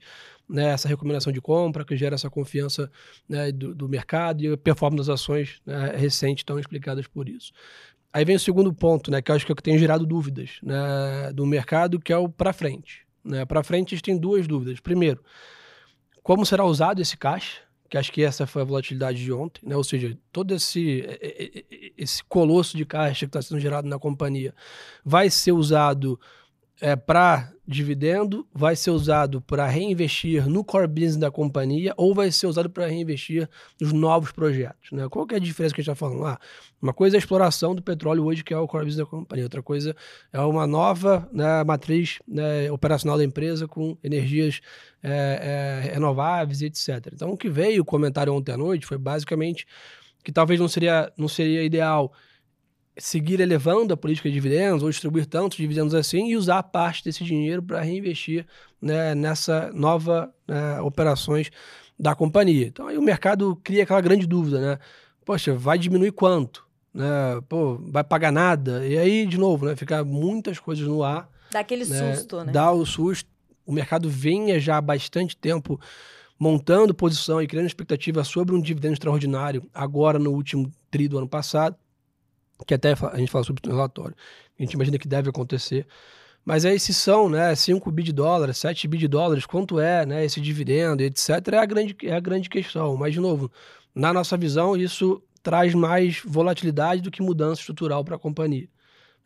[0.50, 2.90] né, essa recomendação de compra, que gera essa confiança
[3.30, 7.52] né, do, do, mercado e a performance das ações né, recentes estão explicadas por isso.
[8.14, 10.06] Aí vem o segundo ponto, né, que eu acho que é o que tem gerado
[10.06, 13.05] dúvidas né, do mercado, que é o para frente.
[13.26, 13.44] Né?
[13.46, 14.80] Para frente, a gente tem duas dúvidas.
[14.80, 15.24] Primeiro,
[16.22, 17.62] como será usado esse caixa?
[17.90, 19.76] Que acho que essa foi a volatilidade de ontem, né?
[19.76, 21.04] Ou seja, todo esse,
[21.98, 24.56] esse colosso de caixa que está sendo gerado na companhia
[25.04, 26.20] vai ser usado
[26.82, 32.32] é, para dividendo, vai ser usado para reinvestir no core business da companhia ou vai
[32.32, 33.50] ser usado para reinvestir
[33.82, 34.92] nos novos projetos.
[34.92, 35.08] Né?
[35.10, 36.26] Qual que é a diferença que a gente está falando?
[36.26, 36.40] Ah,
[36.80, 39.46] uma coisa é a exploração do petróleo hoje, que é o core business da companhia.
[39.46, 39.96] Outra coisa
[40.32, 44.62] é uma nova né, matriz né, operacional da empresa com energias
[45.02, 47.12] é, é, renováveis etc.
[47.14, 49.66] Então, o que veio o comentário ontem à noite foi basicamente
[50.24, 52.12] que talvez não seria, não seria ideal
[52.98, 57.24] seguir elevando a política de dividendos ou distribuir tantos dividendos assim e usar parte desse
[57.24, 58.46] dinheiro para reinvestir
[58.82, 61.50] né, nessa nova né, operações
[62.00, 62.68] da companhia.
[62.68, 64.80] Então aí o mercado cria aquela grande dúvida, né?
[65.26, 66.66] Poxa, vai diminuir quanto?
[66.94, 67.06] Né?
[67.50, 68.86] Pô, vai pagar nada?
[68.86, 71.28] E aí, de novo, né, ficar muitas coisas no ar.
[71.52, 72.16] Dá aquele né?
[72.16, 72.52] susto, né?
[72.52, 73.30] Dá o susto.
[73.66, 75.80] O mercado vinha já há bastante tempo
[76.38, 81.28] montando posição e criando expectativa sobre um dividendo extraordinário agora no último tri do ano
[81.28, 81.76] passado
[82.64, 84.16] que até a gente fala sobre o relatório,
[84.58, 85.86] a gente imagina que deve acontecer.
[86.46, 90.06] Mas aí se são né, 5 bi de dólares, 7 bi de dólares, quanto é
[90.06, 92.96] né, esse dividendo, etc., é a, grande, é a grande questão.
[92.96, 93.52] Mas, de novo,
[93.96, 98.70] na nossa visão, isso traz mais volatilidade do que mudança estrutural para a companhia.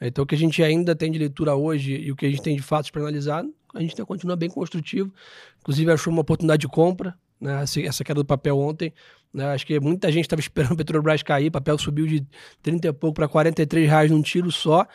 [0.02, 2.42] Então, o que a gente ainda tem de leitura hoje e o que a gente
[2.42, 5.14] tem de fatos para analisar, a gente continua bem construtivo.
[5.60, 8.94] Inclusive, achou uma oportunidade de compra, né, essa queda do papel ontem,
[9.34, 9.46] né?
[9.46, 12.26] Acho que muita gente estava esperando o Petrobras cair, o papel subiu de
[12.62, 14.86] 30 e pouco para 43 reais num tiro só.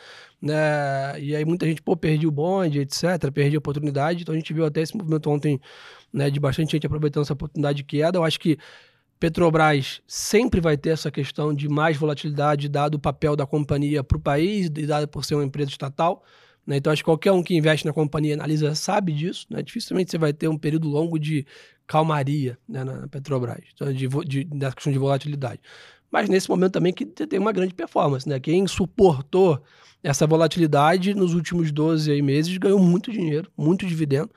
[0.41, 1.19] né?
[1.19, 4.21] E aí muita gente, pô, perdi o bonde, etc., perdi a oportunidade.
[4.21, 5.59] Então a gente viu até esse movimento ontem,
[6.13, 8.17] né, de bastante gente aproveitando essa oportunidade de queda.
[8.17, 8.57] Eu acho que
[9.19, 14.17] Petrobras sempre vai ter essa questão de mais volatilidade, dado o papel da companhia para
[14.17, 16.23] o país, e dado por ser uma empresa estatal.
[16.67, 16.77] Né?
[16.77, 19.45] Então, acho que qualquer um que investe na companhia analisa sabe disso.
[19.49, 19.61] Né?
[19.61, 21.45] Dificilmente você vai ter um período longo de
[21.87, 25.59] calmaria né, na Petrobras, então, de, de, da questão de volatilidade.
[26.11, 28.27] Mas nesse momento também que tem uma grande performance.
[28.27, 28.39] Né?
[28.39, 29.61] Quem suportou
[30.01, 34.29] essa volatilidade nos últimos 12 aí meses ganhou muito dinheiro, muito dividendo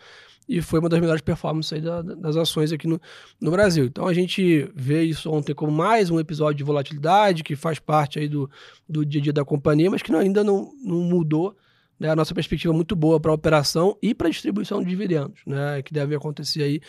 [0.49, 2.99] e foi uma das melhores performances aí da, das ações aqui no,
[3.39, 3.85] no Brasil.
[3.85, 8.19] Então a gente vê isso ontem como mais um episódio de volatilidade que faz parte
[8.19, 8.51] aí do,
[8.89, 11.55] do dia a dia da companhia, mas que ainda não, não mudou
[12.01, 15.41] né, a nossa perspectiva muito boa para a operação e para a distribuição de dividendos,
[15.47, 16.81] né, que deve acontecer aí.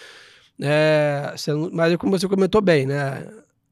[0.61, 1.33] É,
[1.71, 3.25] mas como você comentou bem, né,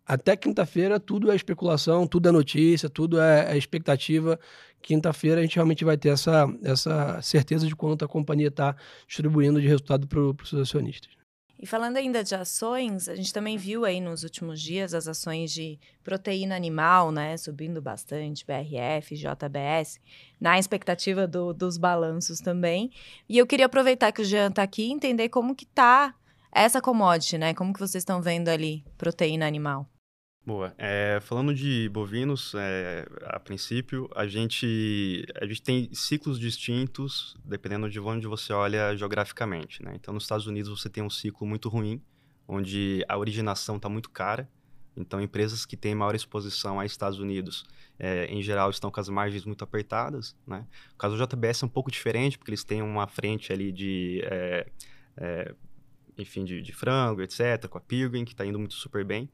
[0.05, 4.39] até quinta-feira tudo é especulação, tudo é notícia, tudo é, é expectativa.
[4.81, 9.59] Quinta-feira a gente realmente vai ter essa, essa certeza de quanto a companhia está distribuindo
[9.59, 11.17] de resultado para os acionistas.
[11.59, 15.51] E falando ainda de ações, a gente também viu aí nos últimos dias as ações
[15.51, 19.99] de proteína animal, né, subindo bastante, BRF, JBS,
[20.39, 22.91] na expectativa do, dos balanços também.
[23.27, 26.13] E eu queria aproveitar que o Jean está aqui e entender como que tá
[26.51, 27.53] essa commodity, né?
[27.53, 29.87] Como que vocês estão vendo ali proteína animal?
[30.47, 30.73] Boa.
[30.77, 37.89] É, falando de bovinos, é, a princípio, a gente, a gente tem ciclos distintos dependendo
[37.89, 39.83] de onde você olha geograficamente.
[39.83, 39.91] Né?
[39.95, 42.01] Então, nos Estados Unidos, você tem um ciclo muito ruim,
[42.47, 44.49] onde a originação está muito cara.
[44.95, 47.65] Então, empresas que têm maior exposição a Estados Unidos,
[47.99, 50.33] é, em geral, estão com as margens muito apertadas.
[50.47, 50.65] Né?
[50.93, 54.21] O caso do JBS é um pouco diferente, porque eles têm uma frente ali de
[54.23, 54.65] é,
[55.17, 55.55] é,
[56.17, 59.29] enfim, de, de, frango, etc., com a Pilgrim, que está indo muito super bem.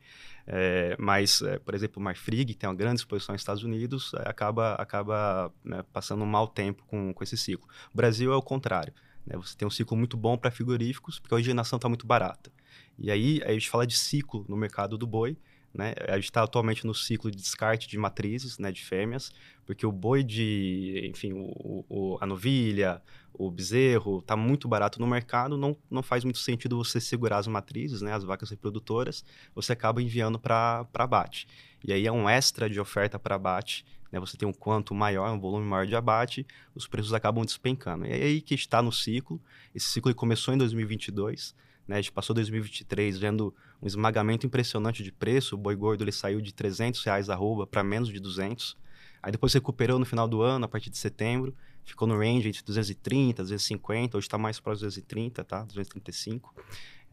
[0.46, 4.14] É, mas, é, por exemplo, o Marfrig, que tem uma grande exposição nos Estados Unidos,
[4.16, 7.68] é, acaba, acaba né, passando um mau tempo com, com esse ciclo.
[7.94, 8.94] O Brasil é o contrário.
[9.26, 9.38] Né?
[9.38, 12.52] Você tem um ciclo muito bom para frigoríficos, porque a originação está muito barata.
[12.98, 15.38] E aí a gente fala de ciclo no mercado do boi,
[15.74, 15.94] né?
[16.08, 19.32] A gente está atualmente no ciclo de descarte de matrizes, né, de fêmeas,
[19.66, 23.02] porque o boi de, enfim, o, o, a novilha,
[23.34, 27.48] o bezerro, está muito barato no mercado, não, não faz muito sentido você segurar as
[27.48, 31.48] matrizes, né, as vacas reprodutoras, você acaba enviando para abate.
[31.84, 35.32] E aí é um extra de oferta para abate, né, você tem um quanto maior,
[35.32, 38.06] um volume maior de abate, os preços acabam despencando.
[38.06, 39.42] E é aí que está no ciclo,
[39.74, 41.56] esse ciclo começou em 2022,
[41.88, 41.98] né?
[41.98, 45.56] A gente passou 2023 vendo um esmagamento impressionante de preço.
[45.56, 48.78] O boi gordo ele saiu de 300 reais arroba para menos de 200.
[49.22, 51.56] Aí depois recuperou no final do ano, a partir de setembro.
[51.86, 54.18] Ficou no range entre 230, 250.
[54.18, 55.64] Hoje está mais para 230, tá?
[55.64, 56.54] 235.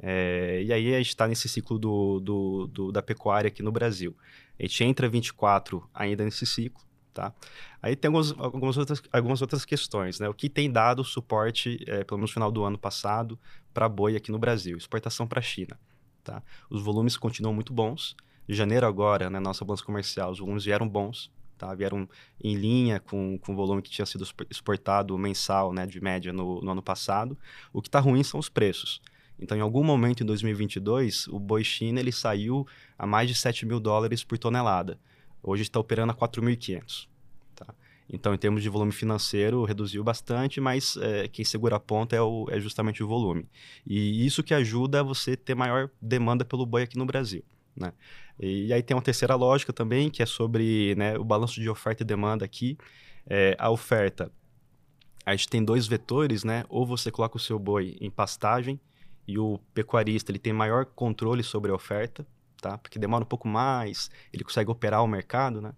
[0.02, 3.72] É, e aí a gente está nesse ciclo do, do, do, da pecuária aqui no
[3.72, 4.16] Brasil.
[4.58, 6.82] A gente entra 24 ainda nesse ciclo.
[7.12, 7.34] Tá?
[7.82, 10.28] Aí tem algumas, algumas, outras, algumas outras questões, né?
[10.28, 13.38] O que tem dado suporte, é, pelo menos no final do ano passado,
[13.74, 14.76] para boi aqui no Brasil?
[14.76, 15.78] Exportação para a China,
[16.22, 16.42] tá?
[16.70, 18.14] Os volumes continuam muito bons.
[18.48, 21.74] Em janeiro agora, na né, nossa balança comercial, os volumes vieram bons, tá?
[21.74, 22.08] Vieram
[22.42, 26.60] em linha com, com o volume que tinha sido exportado mensal, né, de média no,
[26.60, 27.36] no ano passado.
[27.72, 29.02] O que está ruim são os preços.
[29.38, 32.66] Então, em algum momento em 2022, o boi China ele saiu
[32.98, 34.98] a mais de 7 mil dólares por tonelada.
[35.42, 37.08] Hoje está operando a 4.500.
[37.54, 37.74] Tá?
[38.08, 42.20] Então, em termos de volume financeiro, reduziu bastante, mas é, quem segura a ponta é,
[42.20, 43.48] o, é, justamente o volume.
[43.86, 47.44] E isso que ajuda você ter maior demanda pelo boi aqui no Brasil.
[47.76, 47.92] Né?
[48.38, 52.02] E aí tem uma terceira lógica também, que é sobre né, o balanço de oferta
[52.02, 52.76] e demanda aqui.
[53.26, 54.32] É, a oferta,
[55.24, 56.64] a gente tem dois vetores, né?
[56.68, 58.80] Ou você coloca o seu boi em pastagem
[59.26, 62.26] e o pecuarista ele tem maior controle sobre a oferta,
[62.60, 62.78] tá?
[62.78, 65.72] Porque demora um pouco mais, ele consegue operar o mercado, né?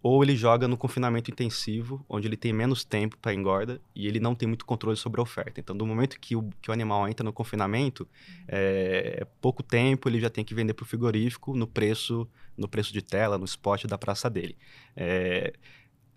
[0.00, 4.20] Ou ele joga no confinamento intensivo, onde ele tem menos tempo para engorda e ele
[4.20, 5.58] não tem muito controle sobre a oferta.
[5.58, 8.06] Então, do momento que o, que o animal entra no confinamento,
[8.46, 12.68] é, é pouco tempo, ele já tem que vender para o frigorífico no preço, no
[12.68, 14.56] preço de tela, no spot da praça dele.
[14.94, 15.52] É,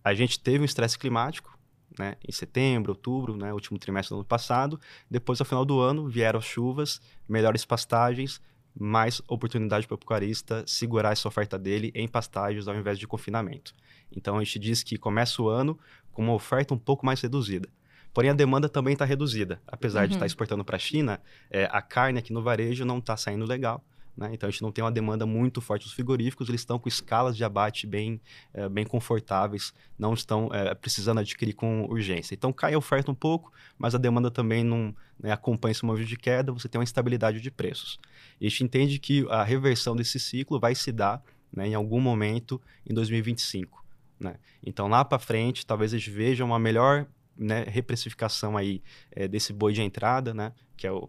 [0.04, 1.58] a gente teve um estresse climático,
[1.98, 4.80] né, em setembro, outubro, né, último trimestre do ano passado.
[5.10, 8.40] Depois, ao final do ano, vieram as chuvas, melhores pastagens,
[8.78, 13.74] mais oportunidade para o pecuarista segurar essa oferta dele em pastagens ao invés de confinamento.
[14.16, 15.78] Então a gente diz que começa o ano
[16.12, 17.70] com uma oferta um pouco mais reduzida.
[18.14, 19.62] Porém, a demanda também está reduzida.
[19.66, 20.08] Apesar uhum.
[20.08, 23.16] de estar tá exportando para a China, é, a carne aqui no varejo não está
[23.16, 23.84] saindo legal.
[24.16, 24.32] Né?
[24.34, 27.36] Então a gente não tem uma demanda muito forte dos frigoríficos, eles estão com escalas
[27.38, 28.20] de abate bem,
[28.54, 32.34] é, bem confortáveis, não estão é, precisando adquirir com urgência.
[32.34, 36.10] Então cai a oferta um pouco, mas a demanda também não né, acompanha esse movimento
[36.10, 38.00] de queda, você tem uma estabilidade de preços.
[38.40, 42.00] E a gente entende que a reversão desse ciclo vai se dar né, em algum
[42.00, 43.84] momento em 2025.
[44.20, 44.36] Né?
[44.64, 49.74] Então, lá para frente, talvez eles vejam uma melhor né, reprecificação aí é, desse boi
[49.74, 51.08] de entrada, né, que é o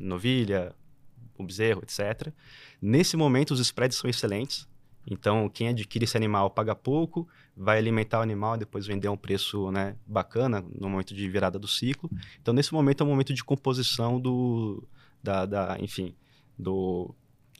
[0.00, 0.74] novilha,
[1.36, 2.32] o bezerro, etc.
[2.80, 4.68] Nesse momento, os spreads são excelentes.
[5.06, 9.16] Então, quem adquire esse animal paga pouco, vai alimentar o animal, depois vender a um
[9.16, 12.10] preço né, bacana no momento de virada do ciclo.
[12.40, 14.82] Então, nesse momento é um momento de composição do,
[15.22, 16.14] da, da enfim,
[16.58, 17.14] do,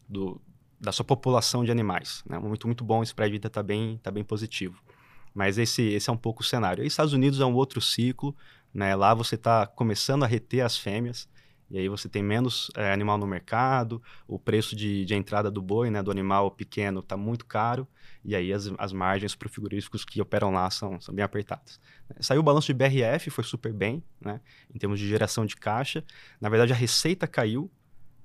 [0.08, 0.40] do,
[0.80, 2.22] da sua população de animais.
[2.26, 2.38] Né?
[2.38, 4.82] Um momento muito bom, o spread está bem, tá bem positivo.
[5.34, 6.84] Mas esse, esse é um pouco o cenário.
[6.84, 8.34] E Estados Unidos é um outro ciclo.
[8.72, 8.94] Né?
[8.94, 11.28] Lá você está começando a reter as fêmeas.
[11.70, 15.62] E aí você tem menos é, animal no mercado, o preço de, de entrada do
[15.62, 17.86] boi, né, do animal pequeno, está muito caro,
[18.24, 21.80] e aí as, as margens para frigoríficos que operam lá são, são bem apertadas.
[22.20, 24.40] Saiu o balanço de BRF, foi super bem, né,
[24.74, 26.04] em termos de geração de caixa.
[26.40, 27.70] Na verdade, a receita caiu,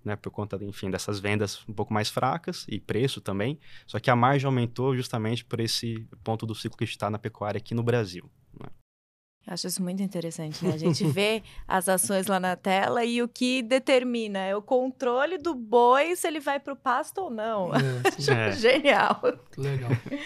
[0.04, 3.60] né, por conta, enfim, dessas vendas um pouco mais fracas e preço também.
[3.86, 7.58] Só que a margem aumentou justamente por esse ponto do ciclo que está na pecuária
[7.58, 8.30] aqui no Brasil.
[9.50, 10.74] Acho isso muito interessante, né?
[10.74, 15.40] A gente vê as ações lá na tela e o que determina é o controle
[15.40, 17.72] do boi se ele vai para o pasto ou não.
[17.74, 17.80] É,
[18.50, 18.52] é.
[18.52, 19.22] Genial.
[19.58, 19.92] Legal.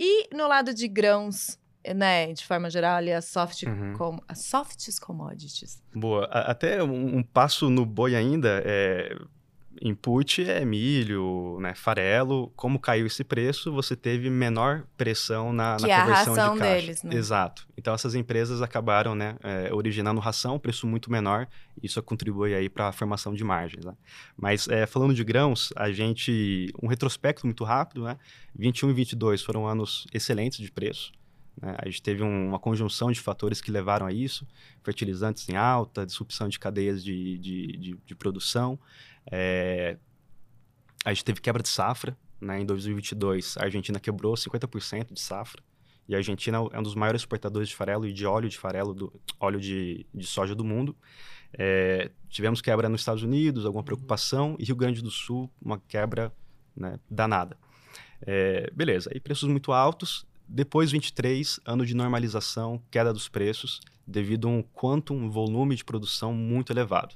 [0.00, 1.58] E no lado de grãos,
[1.92, 3.94] né, de forma geral, ali as soft uhum.
[3.94, 5.82] com, as softs commodities.
[5.92, 6.26] Boa.
[6.26, 9.12] Até um, um passo no boi ainda, é,
[9.82, 12.52] input é milho, né, farelo.
[12.56, 16.54] Como caiu esse preço, você teve menor pressão na, que na é conversão a ração
[16.54, 16.74] de caixa.
[16.74, 17.14] deles, né?
[17.14, 17.68] Exato.
[17.76, 21.46] Então essas empresas acabaram, né, é, originando ração, preço muito menor.
[21.82, 23.84] Isso contribui aí para a formação de margens.
[23.84, 23.94] Né?
[24.36, 28.16] Mas é, falando de grãos, a gente um retrospecto muito rápido, né?
[28.54, 31.12] 21 e 22 foram anos excelentes de preço.
[31.60, 31.74] Né?
[31.78, 34.46] A gente teve um, uma conjunção de fatores que levaram a isso:
[34.82, 38.78] fertilizantes em alta, disrupção de cadeias de, de, de, de produção.
[39.30, 39.96] É...
[41.04, 42.16] A gente teve quebra de safra.
[42.40, 42.60] Né?
[42.60, 45.62] Em 2022, a Argentina quebrou 50% de safra.
[46.08, 48.94] E a Argentina é um dos maiores exportadores de farelo e de óleo de farelo,
[48.94, 50.96] do, óleo de, de soja do mundo.
[51.52, 56.32] É, tivemos quebra nos Estados Unidos, alguma preocupação, e Rio Grande do Sul, uma quebra
[56.74, 57.58] né, danada.
[58.22, 64.48] É, beleza, e preços muito altos, depois 23, ano de normalização, queda dos preços, devido
[64.48, 67.14] a um quantum, um volume de produção muito elevado.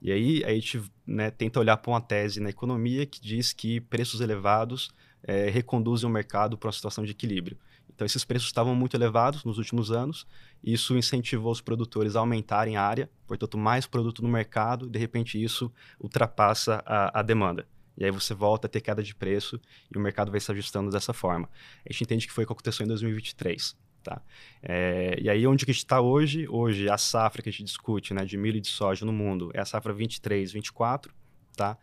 [0.00, 3.82] E aí a gente né, tenta olhar para uma tese na economia que diz que
[3.82, 4.90] preços elevados
[5.22, 7.58] é, reconduzem o mercado para uma situação de equilíbrio.
[7.94, 10.26] Então esses preços estavam muito elevados nos últimos anos,
[10.64, 14.90] e isso incentivou os produtores a aumentarem a área, portanto mais produto no mercado, e
[14.90, 17.66] de repente isso ultrapassa a, a demanda.
[17.96, 19.60] E aí você volta a ter queda de preço
[19.92, 21.48] e o mercado vai se ajustando dessa forma.
[21.88, 23.76] A gente entende que foi o que aconteceu em 2023.
[24.02, 24.22] Tá?
[24.62, 26.48] É, e aí, onde que a gente está hoje?
[26.48, 29.50] Hoje, a safra que a gente discute né, de milho e de soja no mundo
[29.52, 31.12] é a safra 23, 24.
[31.54, 31.76] Tá?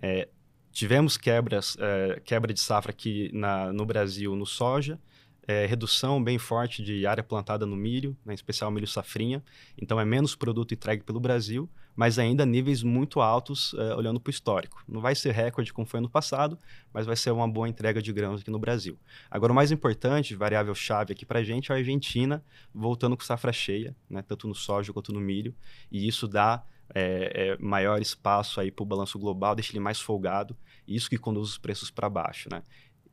[0.00, 0.28] É,
[0.70, 5.00] tivemos quebras, é, quebra de safra aqui na, no Brasil no soja,
[5.46, 9.42] é, redução bem forte de área plantada no milho, né, em especial milho safrinha.
[9.76, 14.30] Então, é menos produto entregue pelo Brasil, mas ainda níveis muito altos é, olhando para
[14.30, 14.82] o histórico.
[14.88, 16.58] Não vai ser recorde como foi ano passado,
[16.92, 18.98] mas vai ser uma boa entrega de grãos aqui no Brasil.
[19.30, 23.22] Agora, o mais importante, variável chave aqui para a gente, é a Argentina voltando com
[23.22, 25.54] safra cheia, né, tanto no soja quanto no milho,
[25.90, 30.00] e isso dá é, é, maior espaço aí para o balanço global, deixa ele mais
[30.00, 32.62] folgado, isso que conduz os preços para baixo, né?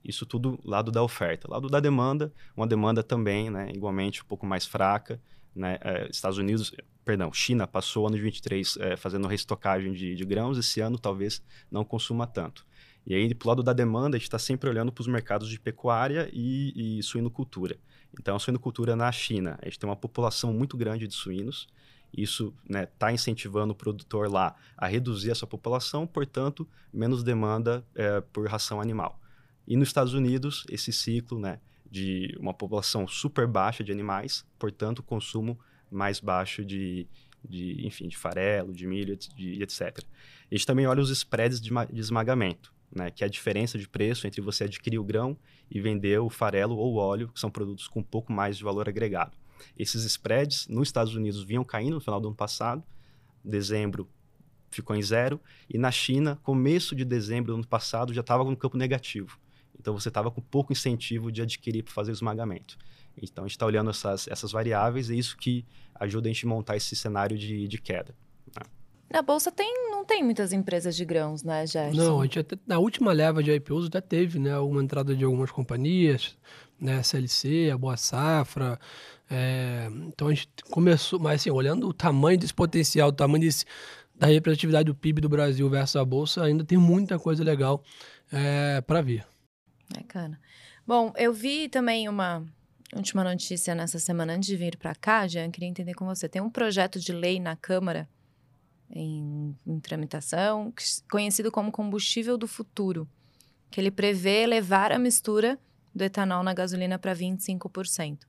[0.04, 1.48] Isso tudo lado da oferta.
[1.50, 5.22] Lado da demanda, uma demanda também, né, igualmente um pouco mais fraca.
[5.56, 5.78] Né?
[6.10, 10.58] Estados Unidos, perdão, China passou o ano de 23 é, fazendo restocagem de, de, grãos,
[10.58, 12.66] esse ano talvez não consuma tanto.
[13.06, 15.60] E aí, do lado da demanda, a gente está sempre olhando para os mercados de
[15.60, 17.78] pecuária e, e suinocultura.
[18.20, 21.68] Então, a suinocultura na China, a gente tem uma população muito grande de suínos,
[22.16, 27.86] isso está né, tá incentivando o produtor lá a reduzir essa população, portanto, menos demanda
[27.96, 29.20] é, por ração animal.
[29.68, 31.60] E nos Estados Unidos, esse ciclo né,
[31.90, 35.58] de uma população super baixa de animais, portanto, consumo
[35.91, 37.08] mais baixo de,
[37.47, 39.99] de enfim, de farelo, de milho, de, etc.
[40.51, 43.88] A gente também olha os spreads de, de esmagamento, né, que é a diferença de
[43.88, 45.38] preço entre você adquirir o grão
[45.69, 48.63] e vender o farelo ou o óleo, que são produtos com um pouco mais de
[48.63, 49.38] valor agregado.
[49.78, 52.84] Esses spreads nos Estados Unidos vinham caindo no final do ano passado,
[53.43, 54.09] dezembro
[54.72, 55.39] ficou em zero,
[55.70, 59.38] e na China, começo de dezembro do ano passado, já estava no campo negativo.
[59.78, 62.78] Então você estava com pouco incentivo de adquirir para fazer o esmagamento.
[63.18, 66.45] Então a gente está olhando essas, essas variáveis e é isso que ajuda a gente
[66.45, 68.16] a montar esse cenário de, de queda.
[68.55, 68.64] Né?
[69.12, 71.97] Na bolsa tem, não tem muitas empresas de grãos, né, Gerson?
[71.97, 75.26] Não, a gente até, na última leva de IPOs até teve, né, uma entrada de
[75.26, 76.38] algumas companhias,
[76.80, 78.80] né, CLC, a Boa Safra.
[79.30, 83.66] É, então a gente começou, mas assim, olhando o tamanho desse potencial, o tamanho desse,
[84.16, 87.84] da representatividade do PIB do Brasil versus a bolsa, ainda tem muita coisa legal
[88.32, 89.26] é, para vir.
[89.93, 90.39] Bacana.
[90.88, 92.45] Bom, eu vi também uma,
[92.96, 96.28] Última notícia nessa semana, antes de vir para cá, Jean, queria entender com você.
[96.28, 98.08] Tem um projeto de lei na Câmara
[98.89, 100.74] em, em tramitação,
[101.10, 103.08] conhecido como combustível do futuro,
[103.70, 105.58] que ele prevê elevar a mistura
[105.96, 108.20] do etanol na gasolina para 25%.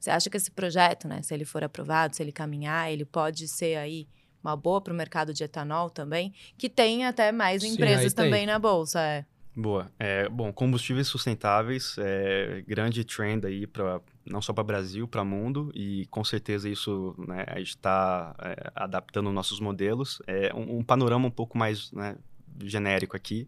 [0.00, 3.46] Você acha que esse projeto, né, se ele for aprovado, se ele caminhar, ele pode
[3.46, 4.08] ser aí
[4.42, 8.44] uma boa para o mercado de etanol também, que tem até mais empresas Sim, também
[8.44, 9.24] na bolsa, é.
[9.54, 9.92] Boa.
[9.98, 15.70] É, bom, combustíveis sustentáveis é grande trend aí para não só para Brasil, para mundo
[15.74, 20.22] e com certeza isso né, a gente está é, adaptando nossos modelos.
[20.26, 22.16] É um, um, panorama um pouco mais né,
[22.64, 23.46] genérico aqui.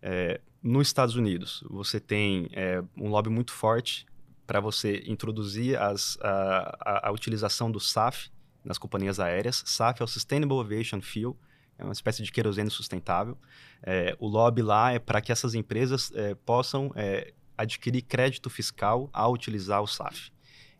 [0.00, 4.06] É, nos Estados Unidos, você tem é, um lobby muito forte
[4.46, 8.30] para você introduzir as, a, a, a utilização do SAF
[8.64, 9.62] nas companhias aéreas.
[9.66, 11.36] SAF é o Sustainable Aviation Fuel
[11.78, 13.36] é uma espécie de querosene sustentável.
[13.82, 19.08] É, o lobby lá é para que essas empresas é, possam é, adquirir crédito fiscal
[19.12, 20.32] ao utilizar o SAF.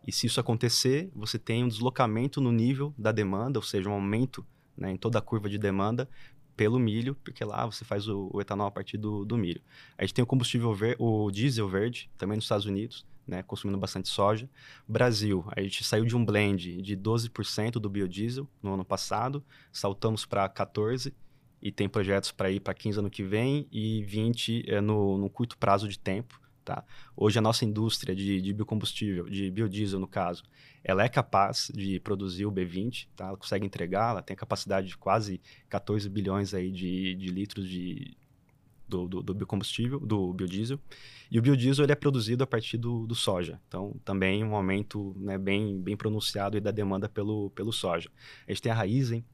[0.07, 3.93] E se isso acontecer, você tem um deslocamento no nível da demanda, ou seja, um
[3.93, 4.45] aumento
[4.77, 6.07] né, em toda a curva de demanda
[6.55, 9.61] pelo milho, porque lá você faz o, o etanol a partir do, do, milho.
[9.97, 14.09] A gente tem o combustível o diesel verde, também nos Estados Unidos, né, consumindo bastante
[14.09, 14.49] soja.
[14.87, 20.25] Brasil, a gente saiu de um blend de 12% do biodiesel no ano passado, saltamos
[20.25, 21.13] para 14%
[21.61, 25.29] e tem projetos para ir para 15 ano que vem e 20 é, no, no
[25.29, 26.39] curto prazo de tempo.
[26.63, 26.83] Tá?
[27.15, 30.43] Hoje a nossa indústria de, de biocombustível, de biodiesel no caso,
[30.83, 33.27] ela é capaz de produzir o B20, tá?
[33.27, 37.67] ela consegue entregar, ela tem a capacidade de quase 14 bilhões aí de, de litros
[37.69, 38.17] de,
[38.87, 40.79] do, do, do, biocombustível, do biodiesel.
[41.29, 43.59] E o biodiesel ele é produzido a partir do, do soja.
[43.67, 48.09] Então, também um aumento né, bem, bem pronunciado da demanda pelo, pelo soja.
[48.47, 49.25] A gente tem a Raizen,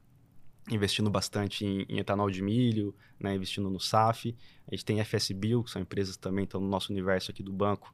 [0.70, 4.34] investindo bastante em, em, etanol de milho, né, investindo no SAF.
[4.66, 7.42] A gente tem a FS Bio, que são empresas também estão no nosso universo aqui
[7.42, 7.92] do banco,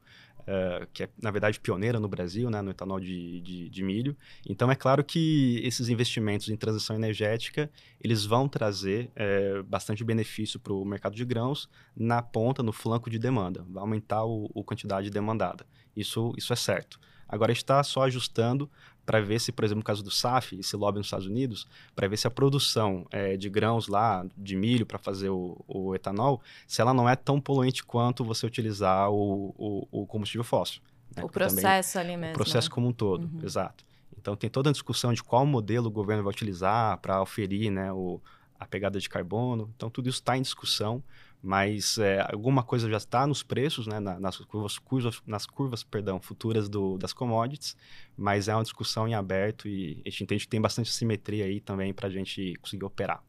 [0.49, 4.17] uh, que é, na verdade, pioneira no Brasil, né, no etanol de, de, de, milho.
[4.47, 7.71] Então, é claro que esses investimentos em transição energética,
[8.01, 13.09] eles vão trazer uh, bastante benefício para o mercado de grãos na ponta, no flanco
[13.09, 13.63] de demanda.
[13.69, 15.65] Vai aumentar a quantidade demandada.
[15.95, 16.99] Isso, isso é certo.
[17.27, 18.69] Agora, está só ajustando
[19.05, 22.07] para ver se, por exemplo, no caso do SAF, esse lobby nos Estados Unidos, para
[22.07, 26.41] ver se a produção é, de grãos lá, de milho para fazer o, o, etanol,
[26.67, 30.81] se ela não é tão poluente quanto você utilizar o, o, o combustível fóssil.
[31.15, 31.23] Né?
[31.23, 32.33] O processo ali mesmo.
[32.33, 32.73] O processo né?
[32.75, 33.41] como um todo, uhum.
[33.43, 33.83] exato.
[34.17, 37.91] Então tem toda a discussão de qual modelo o governo vai utilizar para oferir né,
[37.91, 38.21] o,
[38.59, 39.71] a pegada de carbono.
[39.75, 41.01] Então tudo isso está em discussão
[41.41, 46.19] mas é, alguma coisa já está nos preços, né, nas curvas, curvas, nas curvas perdão,
[46.19, 47.77] futuras do, das commodities,
[48.17, 51.61] mas é uma discussão em aberto e a gente entende que tem bastante simetria aí
[51.61, 53.23] também para a gente conseguir operar.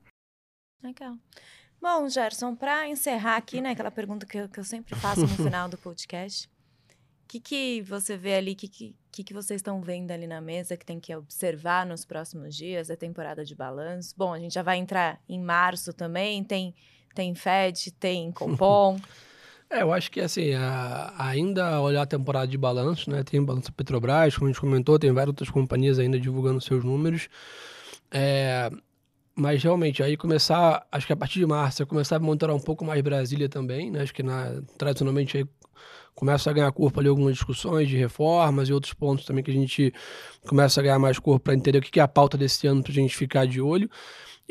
[0.82, 1.16] Legal.
[1.80, 5.28] Bom, Gerson, para encerrar aqui, né, aquela pergunta que eu, que eu sempre faço no
[5.28, 6.48] final do podcast,
[7.24, 8.68] o que, que você vê ali, o que,
[9.12, 12.90] que, que vocês estão vendo ali na mesa que tem que observar nos próximos dias,
[12.90, 14.14] a temporada de balanço?
[14.16, 16.74] Bom, a gente já vai entrar em março também, tem
[17.14, 18.98] tem FED, tem Compom.
[19.72, 23.22] É, eu acho que assim, a, ainda olhar a temporada de balanço, né?
[23.22, 27.28] Tem balanço Petrobras, como a gente comentou, tem várias outras companhias ainda divulgando seus números.
[28.10, 28.68] É,
[29.32, 32.84] mas realmente, aí começar, acho que a partir de março, começar a monitorar um pouco
[32.84, 34.02] mais Brasília também, né?
[34.02, 35.46] Acho que na, tradicionalmente aí
[36.16, 39.54] começa a ganhar corpo ali algumas discussões de reformas e outros pontos também que a
[39.54, 39.94] gente
[40.46, 42.92] começa a ganhar mais corpo para entender o que é a pauta desse ano para
[42.92, 43.88] a gente ficar de olho.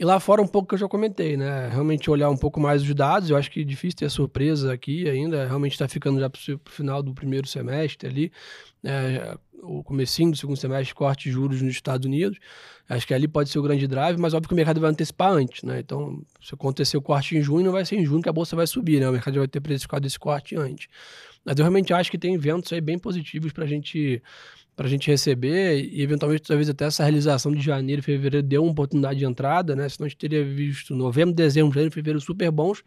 [0.01, 1.67] E lá fora um pouco que eu já comentei, né?
[1.67, 5.09] Realmente olhar um pouco mais os dados, eu acho que é difícil ter surpresa aqui
[5.09, 8.31] ainda, realmente está ficando já para o final do primeiro semestre ali,
[8.81, 12.39] é, o comecinho do segundo semestre, corte de juros nos Estados Unidos,
[12.87, 15.33] acho que ali pode ser o grande drive, mas óbvio que o mercado vai antecipar
[15.33, 15.81] antes, né?
[15.81, 18.55] Então, se acontecer o corte em junho, não vai ser em junho que a bolsa
[18.55, 19.09] vai subir, né?
[19.09, 20.87] O mercado já vai ter precificado esse corte antes.
[21.43, 24.23] Mas eu realmente acho que tem eventos aí bem positivos para a gente
[24.79, 28.71] para a gente receber e eventualmente talvez até essa realização de janeiro, fevereiro deu uma
[28.71, 29.89] oportunidade de entrada, né?
[29.89, 32.81] Senão a gente teria visto novembro, dezembro, janeiro, fevereiro super bons.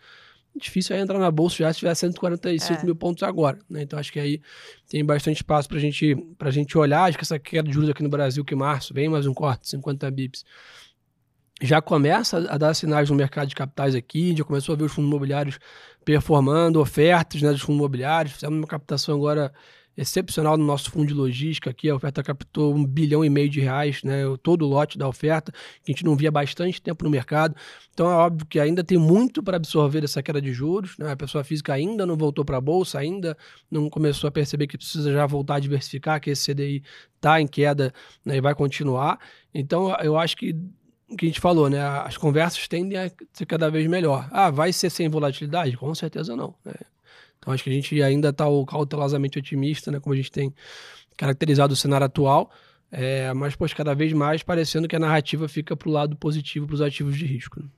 [0.57, 2.85] Difícil é entrar na bolsa já se tiver 145 é.
[2.87, 3.83] mil pontos agora, né?
[3.83, 4.41] Então acho que aí
[4.89, 7.03] tem bastante espaço para gente, a gente olhar.
[7.03, 9.69] Acho que essa queda de juros aqui no Brasil, que março vem mais um corte,
[9.69, 10.47] 50 bips
[11.61, 14.93] já começa a dar sinais no mercado de capitais aqui, já começou a ver os
[14.93, 15.59] fundos imobiliários
[16.05, 18.35] performando, ofertas né, dos fundos imobiliários.
[18.35, 19.53] Fizemos uma captação agora
[19.97, 21.89] excepcional no nosso fundo de logística aqui.
[21.89, 24.23] A oferta captou um bilhão e meio de reais, né?
[24.43, 27.55] Todo o lote da oferta, que a gente não via bastante tempo no mercado.
[27.93, 30.97] Então é óbvio que ainda tem muito para absorver essa queda de juros.
[30.99, 31.13] Né?
[31.13, 33.37] A pessoa física ainda não voltou para a bolsa, ainda
[33.71, 36.83] não começou a perceber que precisa já voltar a diversificar, que esse CDI
[37.17, 37.93] está em queda
[38.25, 38.37] né?
[38.37, 39.19] e vai continuar.
[39.55, 40.57] Então eu acho que
[41.17, 41.79] que a gente falou, né?
[41.79, 44.27] As conversas tendem a ser cada vez melhor.
[44.31, 45.77] Ah, vai ser sem volatilidade?
[45.77, 46.55] Com certeza não.
[46.65, 46.73] Né?
[47.43, 49.99] Então acho que a gente ainda está cautelosamente otimista, né?
[49.99, 50.55] Como a gente tem
[51.17, 52.53] caracterizado o cenário atual,
[52.91, 56.67] é, mas pois, cada vez mais parecendo que a narrativa fica para o lado positivo
[56.69, 57.61] para os ativos de risco.
[57.61, 57.69] Né?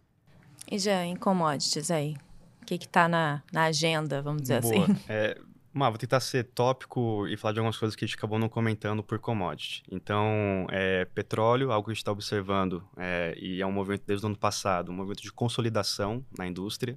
[0.70, 2.14] E já em commodities aí?
[2.60, 4.84] O que está na, na agenda, vamos dizer Boa.
[4.84, 4.96] assim?
[5.08, 5.38] É,
[5.72, 8.48] Má, vou tentar ser tópico e falar de algumas coisas que a gente acabou não
[8.48, 9.82] comentando por commodity.
[9.90, 14.24] Então, é, petróleo, algo que a gente está observando, é, e é um movimento desde
[14.24, 16.96] o ano passado, um movimento de consolidação na indústria.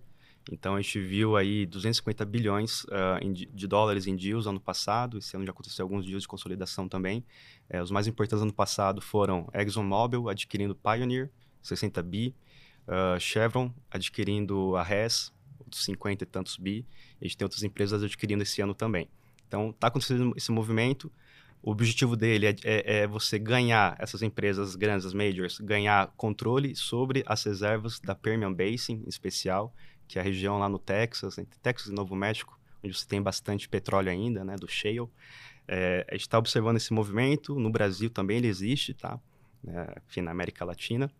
[0.51, 5.17] Então, a gente viu aí 250 bilhões uh, de dólares em deals ano passado.
[5.17, 7.23] Esse ano já aconteceu alguns deals de consolidação também.
[7.69, 11.29] É, os mais importantes ano passado foram ExxonMobil adquirindo Pioneer,
[11.61, 12.35] 60 bi.
[12.87, 15.33] Uh, Chevron adquirindo a Hess,
[15.71, 16.85] 50 e tantos bi.
[17.19, 19.09] A gente tem outras empresas adquirindo esse ano também.
[19.47, 21.11] Então, está acontecendo esse movimento.
[21.61, 26.75] O objetivo dele é, é, é, você ganhar essas empresas grandes, as majors, ganhar controle
[26.75, 29.73] sobre as reservas da Permian Basin, em especial,
[30.07, 33.21] que é a região lá no Texas, entre Texas e Novo México, onde você tem
[33.21, 35.09] bastante petróleo ainda, né, do shale.
[35.67, 37.59] É, a gente está observando esse movimento.
[37.59, 39.19] No Brasil também ele existe, tá?
[39.67, 41.11] É, enfim, na América Latina.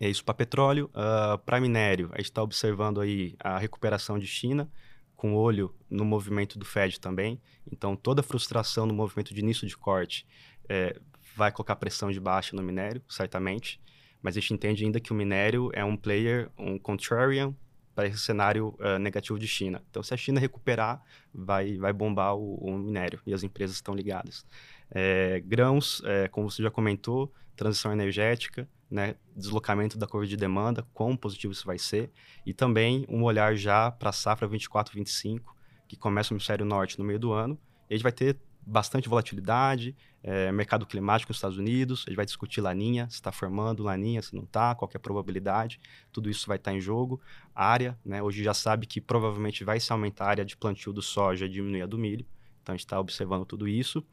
[0.00, 0.90] É isso para petróleo.
[0.94, 4.70] Uh, para minério, a gente está observando aí a recuperação de China,
[5.16, 7.40] com olho no movimento do Fed também.
[7.70, 10.26] Então, toda a frustração no movimento de início de corte
[10.68, 10.98] é,
[11.36, 13.80] vai colocar pressão de baixa no minério, certamente.
[14.20, 17.54] Mas a gente entende ainda que o minério é um player, um contrarian
[17.94, 19.82] para esse cenário uh, negativo de China.
[19.90, 23.94] Então, se a China recuperar, vai, vai bombar o, o minério e as empresas estão
[23.94, 24.44] ligadas.
[24.90, 30.86] É, grãos, é, como você já comentou, transição energética, né, deslocamento da curva de demanda,
[30.92, 32.10] quão positivo isso vai ser,
[32.44, 35.40] e também um olhar já para a safra 24-25,
[35.88, 39.08] que começa no hemisfério norte no meio do ano, e a gente vai ter bastante
[39.08, 43.82] volatilidade, é, mercado climático nos Estados Unidos, a gente vai discutir laninha, se está formando
[43.82, 45.80] laninha, se não está, qual é a probabilidade,
[46.12, 47.20] tudo isso vai estar tá em jogo.
[47.54, 50.92] A área, né, hoje já sabe que provavelmente vai se aumentar a área de plantio
[50.92, 52.24] do soja e diminuir a do milho,
[52.62, 54.04] então a gente está observando tudo isso.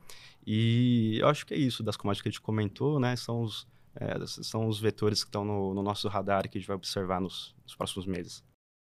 [0.45, 3.68] E eu acho que é isso das commodities que a gente comentou, né, são os
[3.95, 7.20] é, são os vetores que estão no, no, nosso radar que a gente vai observar
[7.20, 8.43] nos, nos próximos meses.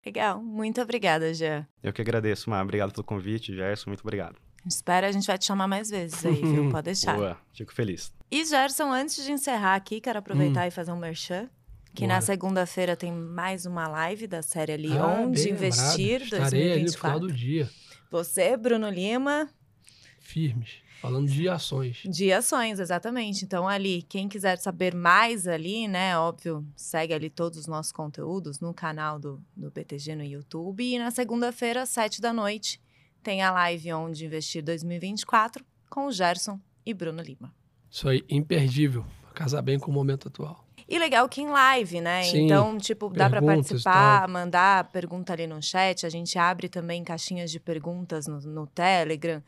[0.06, 1.68] Legal, muito obrigada, Jean.
[1.84, 2.64] Eu que agradeço, Mar.
[2.64, 4.45] Obrigado pelo convite, Gerson, muito obrigado.
[4.66, 6.70] Espera, a gente vai te chamar mais vezes aí, viu?
[6.72, 7.16] Pode deixar.
[7.16, 8.11] Boa, fico feliz.
[8.32, 10.68] E Gerson, antes de encerrar aqui, quero aproveitar hum.
[10.68, 11.49] e fazer um merchan.
[11.93, 12.16] Que Boa.
[12.16, 16.34] na segunda-feira tem mais uma live da série ali, ah, Onde Investir lembrado.
[16.34, 16.74] Estarei 2024.
[16.74, 17.70] ali no final do dia.
[18.11, 19.49] Você, Bruno Lima.
[20.20, 20.86] Firmes.
[21.01, 22.01] Falando de ações.
[22.03, 23.45] De ações, exatamente.
[23.45, 26.18] Então, ali, quem quiser saber mais ali, né?
[26.18, 30.84] Óbvio, segue ali todos os nossos conteúdos no canal do, do BTG no YouTube.
[30.84, 32.82] E na segunda-feira, sete da noite,
[33.26, 37.51] tem a live Onde Investir 2024 com o Gerson e Bruno Lima.
[37.89, 39.03] Isso aí, imperdível.
[39.34, 40.63] Casar bem com o momento atual.
[40.88, 42.21] E legal que em live, né?
[42.26, 46.05] Sim, então, tipo, dá para participar, mandar pergunta ali no chat.
[46.05, 49.41] A gente abre também caixinhas de perguntas no, no Telegram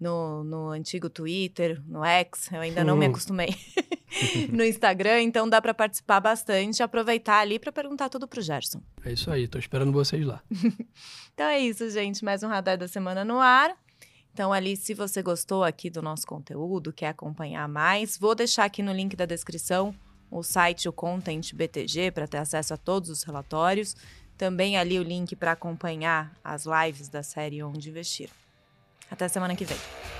[0.00, 3.54] no, no antigo Twitter, no X, eu ainda não me acostumei,
[4.50, 8.80] no Instagram, então dá para participar bastante, aproveitar ali para perguntar tudo pro Gerson.
[9.04, 10.42] É isso aí, tô esperando vocês lá.
[11.34, 13.76] então é isso, gente, mais um Radar da Semana no ar.
[14.32, 18.82] Então, ali, se você gostou aqui do nosso conteúdo, quer acompanhar mais, vou deixar aqui
[18.82, 19.94] no link da descrição
[20.30, 23.96] o site, o Content BTG, para ter acesso a todos os relatórios.
[24.38, 28.30] Também ali o link para acompanhar as lives da série Onde Investir.
[29.10, 30.19] Até semana que vem.